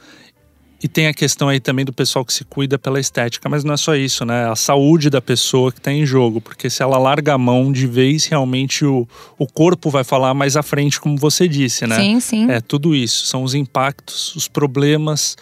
E 0.83 0.89
tem 0.89 1.07
a 1.07 1.15
questão 1.15 1.49
aí 1.49 1.59
também 1.59 1.85
do 1.85 1.93
pessoal 1.93 2.25
que 2.25 2.33
se 2.33 2.45
cuida 2.45 2.79
pela 2.79 3.01
estética, 3.01 3.49
mas 3.49 3.65
não 3.65 3.73
é 3.73 3.77
só 3.77 3.95
isso, 3.95 4.25
né? 4.25 4.51
A 4.51 4.55
saúde 4.55 5.09
da 5.09 5.23
pessoa 5.23 5.73
que 5.73 5.81
tá 5.81 5.91
em 5.91 6.05
jogo, 6.05 6.41
porque 6.41 6.69
se 6.69 6.83
ela 6.83 6.99
larga 6.99 7.33
a 7.35 7.39
mão 7.39 7.73
de 7.73 7.87
vez, 7.87 8.27
realmente 8.27 8.85
o, 8.85 9.09
o 9.39 9.47
corpo 9.47 9.89
vai 9.89 10.05
falar 10.05 10.35
mais 10.35 10.57
à 10.57 10.63
frente, 10.63 11.01
como 11.01 11.17
você 11.17 11.49
disse, 11.49 11.87
né? 11.87 11.97
Sim, 11.97 12.21
sim. 12.21 12.51
É 12.51 12.61
tudo 12.61 12.95
isso, 12.95 13.27
são 13.27 13.43
os 13.43 13.55
impactos, 13.55 14.37
os 14.37 14.49
problemas 14.49 15.37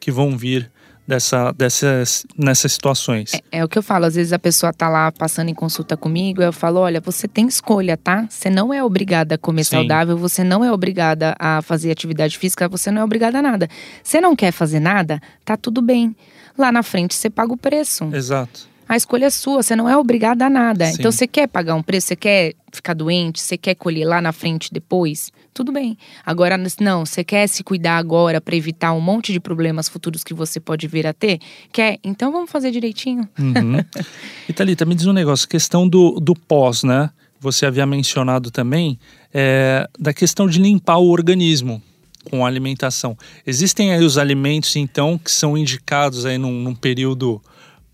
que 0.00 0.10
vão 0.10 0.36
vir 0.36 0.70
dessa, 1.10 1.50
dessas, 1.50 2.24
nessas 2.38 2.72
situações. 2.72 3.32
É 3.50 3.64
o 3.64 3.68
que 3.68 3.76
eu 3.76 3.82
falo, 3.82 4.04
às 4.04 4.14
vezes 4.14 4.32
a 4.32 4.38
pessoa 4.38 4.72
tá 4.72 4.88
lá 4.88 5.10
passando 5.10 5.48
em 5.48 5.54
consulta 5.54 5.96
comigo, 5.96 6.40
eu 6.40 6.52
falo, 6.52 6.78
olha, 6.78 7.00
você 7.00 7.26
tem 7.26 7.48
escolha, 7.48 7.96
tá? 7.96 8.26
Você 8.30 8.48
não 8.48 8.72
é 8.72 8.82
obrigada 8.84 9.34
a 9.34 9.38
comer 9.38 9.64
Sim. 9.64 9.78
saudável, 9.78 10.16
você 10.16 10.44
não 10.44 10.64
é 10.64 10.72
obrigada 10.72 11.34
a 11.36 11.60
fazer 11.62 11.90
atividade 11.90 12.38
física, 12.38 12.68
você 12.68 12.92
não 12.92 13.02
é 13.02 13.04
obrigada 13.04 13.40
a 13.40 13.42
nada. 13.42 13.68
Você 14.04 14.20
não 14.20 14.36
quer 14.36 14.52
fazer 14.52 14.78
nada, 14.78 15.20
tá 15.44 15.56
tudo 15.56 15.82
bem. 15.82 16.14
Lá 16.56 16.70
na 16.70 16.84
frente 16.84 17.16
você 17.16 17.28
paga 17.28 17.52
o 17.52 17.56
preço. 17.56 18.08
Exato. 18.14 18.69
A 18.90 18.96
escolha 18.96 19.26
é 19.26 19.30
sua, 19.30 19.62
você 19.62 19.76
não 19.76 19.88
é 19.88 19.96
obrigada 19.96 20.46
a 20.46 20.50
nada. 20.50 20.86
Sim. 20.86 20.96
Então 20.98 21.12
você 21.12 21.24
quer 21.24 21.46
pagar 21.46 21.76
um 21.76 21.82
preço, 21.82 22.08
você 22.08 22.16
quer 22.16 22.54
ficar 22.72 22.92
doente, 22.92 23.40
você 23.40 23.56
quer 23.56 23.76
colher 23.76 24.04
lá 24.04 24.20
na 24.20 24.32
frente 24.32 24.68
depois, 24.72 25.30
tudo 25.54 25.70
bem. 25.70 25.96
Agora 26.26 26.58
não, 26.80 27.06
você 27.06 27.22
quer 27.22 27.46
se 27.46 27.62
cuidar 27.62 27.98
agora 27.98 28.40
para 28.40 28.56
evitar 28.56 28.92
um 28.92 29.00
monte 29.00 29.32
de 29.32 29.38
problemas 29.38 29.88
futuros 29.88 30.24
que 30.24 30.34
você 30.34 30.58
pode 30.58 30.88
vir 30.88 31.06
a 31.06 31.12
ter? 31.12 31.38
Quer? 31.72 32.00
Então 32.02 32.32
vamos 32.32 32.50
fazer 32.50 32.72
direitinho. 32.72 33.28
Uhum. 33.38 33.78
e 34.48 34.52
Thalita, 34.52 34.84
me 34.84 34.96
diz 34.96 35.06
um 35.06 35.12
negócio, 35.12 35.48
questão 35.48 35.88
do, 35.88 36.18
do 36.18 36.34
pós, 36.34 36.82
né? 36.82 37.10
Você 37.38 37.66
havia 37.66 37.86
mencionado 37.86 38.50
também 38.50 38.98
é, 39.32 39.88
da 40.00 40.12
questão 40.12 40.48
de 40.48 40.60
limpar 40.60 40.96
o 40.96 41.10
organismo 41.10 41.80
com 42.28 42.44
a 42.44 42.48
alimentação. 42.48 43.16
Existem 43.46 43.92
aí 43.92 44.02
os 44.02 44.18
alimentos, 44.18 44.74
então, 44.74 45.16
que 45.16 45.30
são 45.30 45.56
indicados 45.56 46.26
aí 46.26 46.38
num, 46.38 46.60
num 46.60 46.74
período 46.74 47.40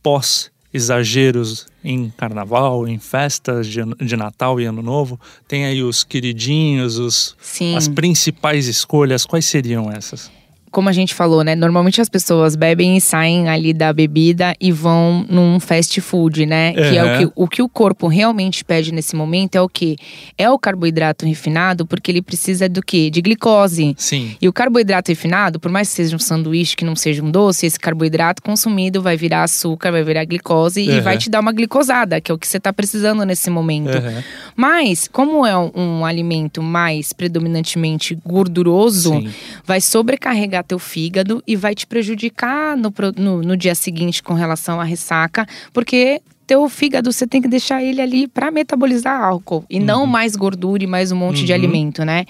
pós 0.03 0.56
exageros 0.73 1.67
em 1.83 2.11
carnaval, 2.17 2.87
em 2.87 2.99
festas 2.99 3.67
de, 3.67 3.81
de 4.01 4.17
Natal 4.17 4.61
e 4.61 4.65
Ano 4.65 4.83
Novo. 4.83 5.19
Tem 5.47 5.65
aí 5.65 5.83
os 5.83 6.05
queridinhos, 6.05 6.99
os, 6.99 7.37
Sim. 7.41 7.77
as 7.77 7.89
principais 7.89 8.67
escolhas. 8.67 9.25
Quais 9.25 9.47
seriam 9.47 9.91
essas? 9.91 10.31
Como 10.77 10.91
a 10.91 10.93
gente 10.93 11.15
falou, 11.15 11.43
né? 11.43 11.55
Normalmente 11.55 12.03
as 12.03 12.09
pessoas 12.11 12.55
bebem 12.55 12.99
e 12.99 13.01
saem 13.01 13.49
ali 13.49 13.73
da 13.73 13.91
bebida 13.95 14.55
e 14.61 14.71
vão 14.71 15.25
num 15.27 15.59
fast 15.59 15.99
food, 16.03 16.45
né? 16.45 16.75
Que 16.75 16.99
é 16.99 17.03
o 17.03 17.07
Uhum. 17.07 17.19
que, 17.19 17.33
o 17.35 17.49
que 17.49 17.63
o 17.63 17.69
corpo 17.69 18.09
realmente 18.09 18.63
pede 18.63 18.93
nesse 18.93 19.17
momento 19.17 19.55
é 19.57 19.63
o 19.63 19.71
quê? 19.71 19.97
É 20.37 20.51
o 20.51 20.59
carboidrato 20.59 21.25
refinado, 21.25 21.87
porque 21.87 22.11
ele 22.11 22.21
precisa 22.21 22.69
do 22.69 22.83
quê? 22.83 23.09
De 23.09 23.23
glicose. 23.23 23.95
Sim. 23.97 24.37
E 24.39 24.47
o 24.47 24.53
carboidrato 24.53 25.11
refinado, 25.11 25.59
por 25.59 25.71
mais 25.71 25.89
que 25.89 25.95
seja 25.95 26.15
um 26.15 26.19
sanduíche 26.19 26.77
que 26.77 26.85
não 26.85 26.95
seja 26.95 27.25
um 27.25 27.31
doce, 27.31 27.65
esse 27.65 27.81
carboidrato 27.81 28.43
consumido 28.43 29.01
vai 29.01 29.17
virar 29.17 29.45
açúcar, 29.45 29.91
vai 29.93 30.05
virar 30.05 30.27
glicose 30.27 30.83
e 30.83 30.91
Uhum. 30.91 31.01
vai 31.01 31.17
te 31.17 31.31
dar 31.31 31.41
uma 31.41 31.53
glicosada, 31.53 32.21
que 32.21 32.31
é 32.31 32.35
o 32.35 32.39
que 32.39 32.47
você 32.47 32.59
está 32.59 32.71
precisando 32.71 33.25
nesse 33.25 33.49
momento. 33.49 33.97
Uhum. 33.97 34.23
Mas, 34.55 35.09
como 35.11 35.47
é 35.47 35.57
um, 35.57 35.71
um 35.75 36.05
alimento 36.05 36.63
mais 36.63 37.15
predominantemente 37.15 38.15
gorduroso, 38.27 39.11
Sim. 39.15 39.31
vai 39.65 39.81
sobrecarregar 39.81 40.66
teu 40.67 40.79
fígado 40.79 41.43
e 41.47 41.57
vai 41.57 41.75
te 41.75 41.87
prejudicar 41.87 42.77
no, 42.77 42.93
no, 43.17 43.43
no 43.43 43.57
dia 43.57 43.75
seguinte 43.75 44.23
com 44.23 44.35
relação 44.35 44.81
à 44.81 44.85
ressaca, 44.85 45.47
porque 45.73 46.21
teu 46.47 46.69
fígado 46.69 47.11
você 47.13 47.27
tem 47.27 47.41
que 47.43 47.49
deixar 47.49 47.83
ele 47.83 48.01
ali 48.01 48.29
para 48.29 48.51
metabolizar 48.51 49.21
álcool 49.23 49.65
e 49.71 49.81
não 49.81 50.07
mais 50.07 50.37
gordura 50.37 50.85
e 50.85 50.87
mais 50.87 51.11
um 51.11 51.17
monte 51.17 51.45
de 51.45 51.53
Uhum. 51.53 51.59
alimento, 51.59 52.05
né? 52.05 52.25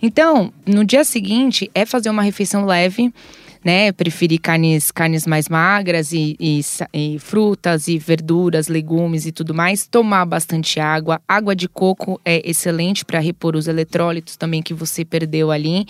Então, 0.00 0.52
no 0.66 0.84
dia 0.84 1.04
seguinte 1.04 1.70
é 1.74 1.84
fazer 1.86 2.10
uma 2.10 2.22
refeição 2.22 2.64
leve, 2.64 3.12
né? 3.64 3.92
Preferir 3.92 4.40
carnes, 4.40 4.90
carnes 4.90 5.26
mais 5.26 5.48
magras 5.48 6.12
e, 6.12 6.36
e 6.38 6.60
e 6.92 7.18
frutas 7.18 7.88
e 7.88 7.98
verduras, 7.98 8.68
legumes 8.68 9.26
e 9.26 9.32
tudo 9.32 9.54
mais. 9.54 9.86
Tomar 9.86 10.24
bastante 10.24 10.80
água. 10.80 11.20
Água 11.26 11.54
de 11.54 11.68
coco 11.68 12.20
é 12.24 12.48
excelente 12.48 13.04
para 13.04 13.18
repor 13.18 13.56
os 13.56 13.68
eletrólitos 13.68 14.36
também 14.36 14.62
que 14.62 14.74
você 14.74 15.04
perdeu 15.04 15.50
ali. 15.50 15.86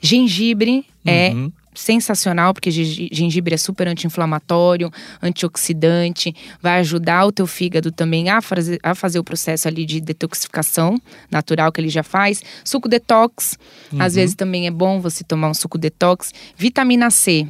Gengibre 0.00 0.84
é 1.04 1.30
Uhum. 1.30 1.52
Sensacional, 1.78 2.52
porque 2.52 2.70
gengibre 2.72 3.54
é 3.54 3.56
super 3.56 3.86
anti-inflamatório, 3.86 4.90
antioxidante, 5.22 6.34
vai 6.60 6.80
ajudar 6.80 7.24
o 7.24 7.32
teu 7.32 7.46
fígado 7.46 7.92
também 7.92 8.28
a 8.28 8.42
fazer, 8.42 8.80
a 8.82 8.94
fazer 8.96 9.18
o 9.20 9.24
processo 9.24 9.68
ali 9.68 9.86
de 9.86 10.00
detoxificação 10.00 11.00
natural 11.30 11.70
que 11.70 11.80
ele 11.80 11.88
já 11.88 12.02
faz. 12.02 12.42
Suco 12.64 12.88
detox, 12.88 13.56
uhum. 13.92 14.02
às 14.02 14.16
vezes 14.16 14.34
também 14.34 14.66
é 14.66 14.70
bom 14.70 15.00
você 15.00 15.22
tomar 15.22 15.50
um 15.50 15.54
suco 15.54 15.78
detox. 15.78 16.32
Vitamina 16.56 17.10
C. 17.10 17.46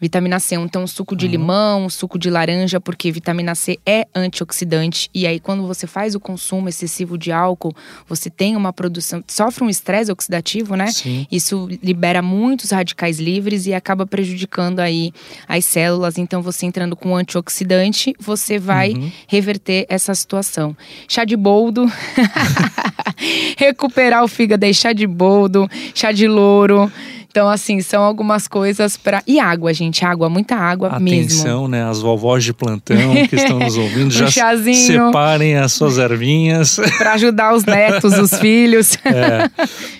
Vitamina 0.00 0.38
C, 0.38 0.54
então 0.56 0.86
suco 0.86 1.16
de 1.16 1.24
uhum. 1.26 1.32
limão, 1.32 1.88
suco 1.88 2.18
de 2.18 2.28
laranja, 2.28 2.78
porque 2.80 3.10
vitamina 3.10 3.54
C 3.54 3.78
é 3.86 4.06
antioxidante. 4.14 5.08
E 5.14 5.26
aí, 5.26 5.40
quando 5.40 5.66
você 5.66 5.86
faz 5.86 6.14
o 6.14 6.20
consumo 6.20 6.68
excessivo 6.68 7.16
de 7.16 7.32
álcool, 7.32 7.74
você 8.06 8.28
tem 8.28 8.56
uma 8.56 8.72
produção, 8.72 9.24
sofre 9.26 9.64
um 9.64 9.70
estresse 9.70 10.12
oxidativo, 10.12 10.76
né? 10.76 10.88
Sim. 10.88 11.26
Isso 11.30 11.68
libera 11.82 12.20
muitos 12.20 12.70
radicais 12.70 13.18
livres 13.18 13.66
e 13.66 13.72
acaba 13.72 14.06
prejudicando 14.06 14.80
aí 14.80 15.12
as 15.48 15.64
células. 15.64 16.18
Então, 16.18 16.42
você 16.42 16.66
entrando 16.66 16.94
com 16.94 17.16
antioxidante, 17.16 18.14
você 18.18 18.58
vai 18.58 18.92
uhum. 18.92 19.10
reverter 19.26 19.86
essa 19.88 20.14
situação. 20.14 20.76
Chá 21.08 21.24
de 21.24 21.36
boldo. 21.36 21.90
Recuperar 23.56 24.22
o 24.24 24.28
fígado 24.28 24.64
aí, 24.66 24.74
chá 24.74 24.92
de 24.92 25.06
boldo, 25.06 25.68
chá 25.94 26.12
de 26.12 26.28
louro. 26.28 26.90
Então, 27.36 27.50
assim, 27.50 27.82
são 27.82 28.02
algumas 28.02 28.48
coisas 28.48 28.96
para. 28.96 29.22
E 29.26 29.38
água, 29.38 29.74
gente, 29.74 30.02
água, 30.06 30.26
muita 30.30 30.56
água 30.56 30.88
Atenção, 30.88 31.04
mesmo. 31.04 31.40
Atenção, 31.40 31.68
né? 31.68 31.84
As 31.84 32.00
vovós 32.00 32.42
de 32.42 32.54
plantão 32.54 32.96
que 33.28 33.36
estão 33.36 33.58
nos 33.58 33.76
ouvindo, 33.76 34.06
um 34.08 34.10
já 34.10 34.30
chazinho, 34.30 35.06
separem 35.06 35.54
as 35.54 35.72
suas 35.72 35.98
ervinhas. 35.98 36.80
para 36.96 37.12
ajudar 37.12 37.54
os 37.54 37.66
netos, 37.66 38.18
os 38.18 38.32
filhos. 38.40 38.96
É. 39.04 39.50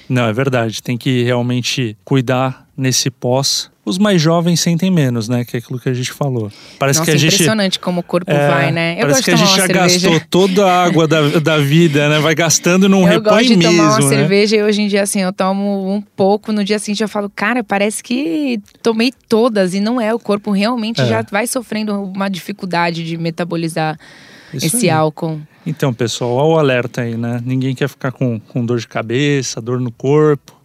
Não, 0.08 0.26
é 0.26 0.32
verdade. 0.32 0.82
Tem 0.82 0.96
que 0.96 1.24
realmente 1.24 1.94
cuidar 2.06 2.65
nesse 2.76 3.10
pós 3.10 3.70
os 3.86 3.98
mais 3.98 4.20
jovens 4.20 4.58
sentem 4.58 4.90
menos, 4.90 5.28
né? 5.28 5.44
Que 5.44 5.56
é 5.56 5.60
aquilo 5.60 5.78
que 5.78 5.88
a 5.88 5.94
gente 5.94 6.10
falou. 6.10 6.50
Parece 6.76 6.98
Nossa, 6.98 7.12
que 7.12 7.16
a 7.16 7.20
gente. 7.20 7.34
impressionante 7.34 7.78
como 7.78 8.00
o 8.00 8.02
corpo 8.02 8.28
é, 8.32 8.48
vai, 8.48 8.72
né? 8.72 8.94
Eu 8.94 9.02
parece 9.02 9.22
que 9.22 9.30
a 9.30 9.36
gente 9.36 9.56
já 9.56 9.66
cerveja. 9.66 10.10
gastou 10.10 10.20
toda 10.28 10.66
a 10.66 10.84
água 10.84 11.06
da, 11.06 11.38
da 11.38 11.58
vida, 11.58 12.08
né? 12.08 12.18
Vai 12.18 12.34
gastando 12.34 12.86
e 12.86 12.88
não 12.88 13.02
eu 13.02 13.20
repõe 13.20 13.48
mesmo. 13.48 13.52
Eu 13.52 13.56
gosto 13.56 13.56
de 13.56 13.62
tomar 13.62 13.98
uma 14.00 14.10
né? 14.10 14.16
cerveja 14.16 14.56
e 14.56 14.62
hoje 14.64 14.82
em 14.82 14.88
dia, 14.88 15.02
assim, 15.04 15.20
eu 15.20 15.32
tomo 15.32 15.94
um 15.94 16.02
pouco. 16.02 16.50
No 16.50 16.64
dia 16.64 16.80
seguinte 16.80 17.00
eu 17.00 17.08
falo, 17.08 17.30
cara, 17.30 17.62
parece 17.62 18.02
que 18.02 18.60
tomei 18.82 19.12
todas. 19.28 19.72
E 19.72 19.78
não 19.78 20.00
é. 20.00 20.12
O 20.12 20.18
corpo 20.18 20.50
realmente 20.50 21.00
é. 21.00 21.06
já 21.06 21.22
vai 21.22 21.46
sofrendo 21.46 21.94
uma 21.94 22.28
dificuldade 22.28 23.04
de 23.04 23.16
metabolizar 23.16 23.96
Isso 24.52 24.66
esse 24.66 24.90
aí. 24.90 24.90
álcool. 24.90 25.40
Então, 25.64 25.94
pessoal, 25.94 26.32
olha 26.32 26.56
o 26.56 26.58
alerta 26.58 27.02
aí, 27.02 27.16
né? 27.16 27.40
Ninguém 27.46 27.72
quer 27.72 27.88
ficar 27.88 28.10
com, 28.10 28.40
com 28.40 28.66
dor 28.66 28.80
de 28.80 28.88
cabeça, 28.88 29.60
dor 29.60 29.78
no 29.78 29.92
corpo. 29.92 30.55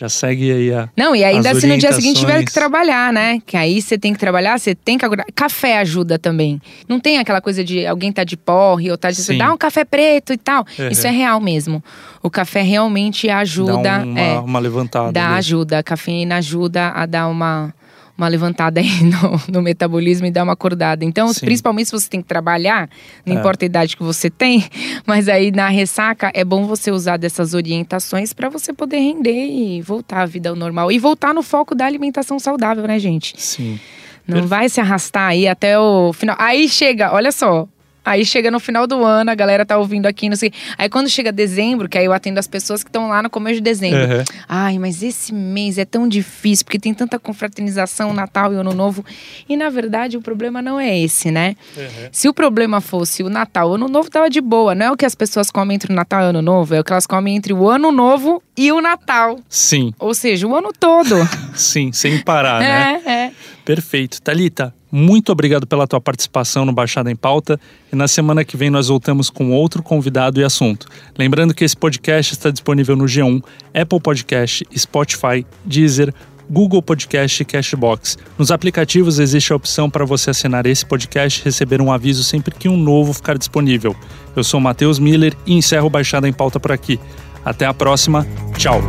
Já 0.00 0.08
segue 0.08 0.50
aí 0.50 0.72
a. 0.72 0.88
Não, 0.96 1.14
e 1.14 1.22
ainda 1.22 1.54
se 1.54 1.66
no 1.66 1.76
dia 1.76 1.92
seguinte 1.92 2.20
tiver 2.20 2.42
que 2.42 2.50
trabalhar, 2.50 3.12
né? 3.12 3.38
Que 3.44 3.54
aí 3.54 3.82
você 3.82 3.98
tem 3.98 4.14
que 4.14 4.18
trabalhar, 4.18 4.58
você 4.58 4.74
tem 4.74 4.96
que 4.96 5.04
acordar. 5.04 5.26
Café 5.34 5.76
ajuda 5.76 6.18
também. 6.18 6.58
Não 6.88 6.98
tem 6.98 7.18
aquela 7.18 7.38
coisa 7.42 7.62
de 7.62 7.86
alguém 7.86 8.10
tá 8.10 8.24
de 8.24 8.34
porre 8.34 8.90
ou 8.90 8.96
tá 8.96 9.10
de. 9.10 9.16
Sim. 9.16 9.36
Dá 9.36 9.52
um 9.52 9.58
café 9.58 9.84
preto 9.84 10.32
e 10.32 10.38
tal. 10.38 10.64
Uhum. 10.78 10.88
Isso 10.88 11.06
é 11.06 11.10
real 11.10 11.38
mesmo. 11.38 11.84
O 12.22 12.30
café 12.30 12.62
realmente 12.62 13.28
ajuda. 13.28 13.76
Dá 13.76 13.98
uma, 13.98 14.18
é, 14.18 14.38
uma 14.38 14.58
levantada. 14.58 15.12
Dá 15.12 15.34
ajuda. 15.34 15.80
A 15.80 15.82
cafeína 15.82 16.36
ajuda 16.36 16.88
a 16.88 17.04
dar 17.04 17.28
uma 17.28 17.74
uma 18.20 18.28
levantada 18.28 18.80
aí 18.80 18.90
no, 19.02 19.40
no, 19.48 19.62
metabolismo 19.62 20.26
e 20.26 20.30
dar 20.30 20.44
uma 20.44 20.52
acordada. 20.52 21.04
Então, 21.04 21.32
Sim. 21.32 21.40
principalmente 21.46 21.86
se 21.86 21.92
você 21.92 22.08
tem 22.08 22.20
que 22.20 22.28
trabalhar, 22.28 22.88
não 23.24 23.36
é. 23.36 23.38
importa 23.38 23.64
a 23.64 23.66
idade 23.66 23.96
que 23.96 24.02
você 24.02 24.28
tem, 24.28 24.64
mas 25.06 25.28
aí 25.28 25.50
na 25.50 25.68
ressaca 25.68 26.30
é 26.34 26.44
bom 26.44 26.66
você 26.66 26.90
usar 26.90 27.16
dessas 27.16 27.54
orientações 27.54 28.32
para 28.32 28.48
você 28.48 28.72
poder 28.72 28.98
render 28.98 29.46
e 29.46 29.80
voltar 29.80 30.20
à 30.20 30.26
vida 30.26 30.50
ao 30.50 30.56
normal. 30.56 30.92
E 30.92 30.98
voltar 30.98 31.32
no 31.32 31.42
foco 31.42 31.74
da 31.74 31.86
alimentação 31.86 32.38
saudável, 32.38 32.86
né, 32.86 32.98
gente? 32.98 33.34
Sim. 33.38 33.80
Não 34.26 34.34
Perfeito. 34.34 34.48
vai 34.48 34.68
se 34.68 34.80
arrastar 34.80 35.30
aí 35.30 35.48
até 35.48 35.78
o 35.78 36.12
final. 36.12 36.36
Aí 36.38 36.68
chega, 36.68 37.12
olha 37.12 37.32
só, 37.32 37.66
Aí 38.10 38.24
chega 38.24 38.50
no 38.50 38.58
final 38.58 38.88
do 38.88 39.04
ano, 39.04 39.30
a 39.30 39.36
galera 39.36 39.64
tá 39.64 39.78
ouvindo 39.78 40.06
aqui, 40.06 40.28
não 40.28 40.34
sei. 40.34 40.52
Aí 40.76 40.88
quando 40.88 41.08
chega 41.08 41.30
dezembro, 41.30 41.88
que 41.88 41.96
aí 41.96 42.06
eu 42.06 42.12
atendo 42.12 42.40
as 42.40 42.48
pessoas 42.48 42.82
que 42.82 42.88
estão 42.88 43.08
lá 43.08 43.22
no 43.22 43.30
começo 43.30 43.58
de 43.58 43.60
dezembro. 43.60 44.00
Uhum. 44.00 44.24
Ai, 44.48 44.80
mas 44.80 45.00
esse 45.00 45.32
mês 45.32 45.78
é 45.78 45.84
tão 45.84 46.08
difícil, 46.08 46.64
porque 46.64 46.80
tem 46.80 46.92
tanta 46.92 47.20
confraternização, 47.20 48.12
Natal 48.12 48.52
e 48.52 48.56
Ano 48.56 48.74
Novo. 48.74 49.04
E 49.48 49.56
na 49.56 49.70
verdade 49.70 50.16
o 50.16 50.20
problema 50.20 50.60
não 50.60 50.80
é 50.80 50.98
esse, 50.98 51.30
né? 51.30 51.54
Uhum. 51.76 52.08
Se 52.10 52.28
o 52.28 52.34
problema 52.34 52.80
fosse 52.80 53.22
o 53.22 53.30
Natal, 53.30 53.70
o 53.70 53.74
Ano 53.74 53.86
Novo 53.86 54.10
tava 54.10 54.28
de 54.28 54.40
boa. 54.40 54.74
Não 54.74 54.86
é 54.86 54.90
o 54.90 54.96
que 54.96 55.06
as 55.06 55.14
pessoas 55.14 55.48
comem 55.48 55.76
entre 55.76 55.92
o 55.92 55.94
Natal 55.94 56.22
e 56.22 56.24
o 56.24 56.28
Ano 56.30 56.42
Novo, 56.42 56.74
é 56.74 56.80
o 56.80 56.82
que 56.82 56.90
elas 56.90 57.06
comem 57.06 57.36
entre 57.36 57.52
o 57.52 57.68
Ano 57.70 57.92
Novo 57.92 58.42
e 58.56 58.72
o 58.72 58.80
Natal. 58.80 59.38
Sim. 59.48 59.94
Ou 60.00 60.14
seja, 60.14 60.48
o 60.48 60.56
ano 60.56 60.72
todo. 60.76 61.14
Sim, 61.54 61.92
sem 61.92 62.18
parar, 62.18 62.58
né? 62.58 63.02
É, 63.06 63.10
é. 63.10 63.32
Perfeito. 63.64 64.20
Talita, 64.20 64.74
muito 64.90 65.30
obrigado 65.30 65.66
pela 65.66 65.86
tua 65.86 66.00
participação 66.00 66.64
no 66.64 66.72
Baixada 66.72 67.10
em 67.10 67.16
Pauta 67.16 67.60
e 67.92 67.96
na 67.96 68.08
semana 68.08 68.44
que 68.44 68.56
vem 68.56 68.70
nós 68.70 68.88
voltamos 68.88 69.30
com 69.30 69.52
outro 69.52 69.82
convidado 69.82 70.40
e 70.40 70.44
assunto. 70.44 70.86
Lembrando 71.18 71.54
que 71.54 71.64
esse 71.64 71.76
podcast 71.76 72.32
está 72.32 72.50
disponível 72.50 72.96
no 72.96 73.04
G1, 73.04 73.42
Apple 73.74 74.00
Podcast, 74.00 74.66
Spotify, 74.76 75.46
Deezer, 75.64 76.12
Google 76.50 76.82
Podcast 76.82 77.40
e 77.40 77.44
Cashbox. 77.44 78.18
Nos 78.36 78.50
aplicativos 78.50 79.20
existe 79.20 79.52
a 79.52 79.56
opção 79.56 79.88
para 79.88 80.04
você 80.04 80.30
assinar 80.30 80.66
esse 80.66 80.84
podcast 80.84 81.40
e 81.40 81.44
receber 81.44 81.80
um 81.80 81.92
aviso 81.92 82.24
sempre 82.24 82.54
que 82.54 82.68
um 82.68 82.76
novo 82.76 83.12
ficar 83.12 83.38
disponível. 83.38 83.94
Eu 84.34 84.42
sou 84.42 84.58
Matheus 84.60 84.98
Miller 84.98 85.36
e 85.46 85.54
encerro 85.54 85.86
o 85.86 85.90
Baixada 85.90 86.28
em 86.28 86.32
Pauta 86.32 86.58
por 86.58 86.72
aqui. 86.72 86.98
Até 87.44 87.64
a 87.66 87.72
próxima. 87.72 88.26
Tchau. 88.58 88.80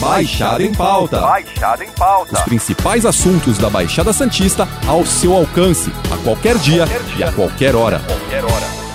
Baixada 0.00 0.62
em 0.62 0.72
Pauta. 0.72 1.20
Baixada 1.20 1.84
em 1.84 1.90
Pauta. 1.90 2.34
Os 2.38 2.42
principais 2.42 3.04
assuntos 3.04 3.58
da 3.58 3.68
Baixada 3.68 4.12
Santista 4.12 4.68
ao 4.86 5.04
seu 5.04 5.34
alcance, 5.34 5.92
a 6.12 6.16
qualquer 6.18 6.56
dia, 6.58 6.86
qualquer 6.86 7.02
dia. 7.02 7.16
e 7.18 7.22
a 7.24 7.32
qualquer 7.32 7.74
hora. 7.74 8.00
Qualquer 8.06 8.44
hora. 8.44 8.87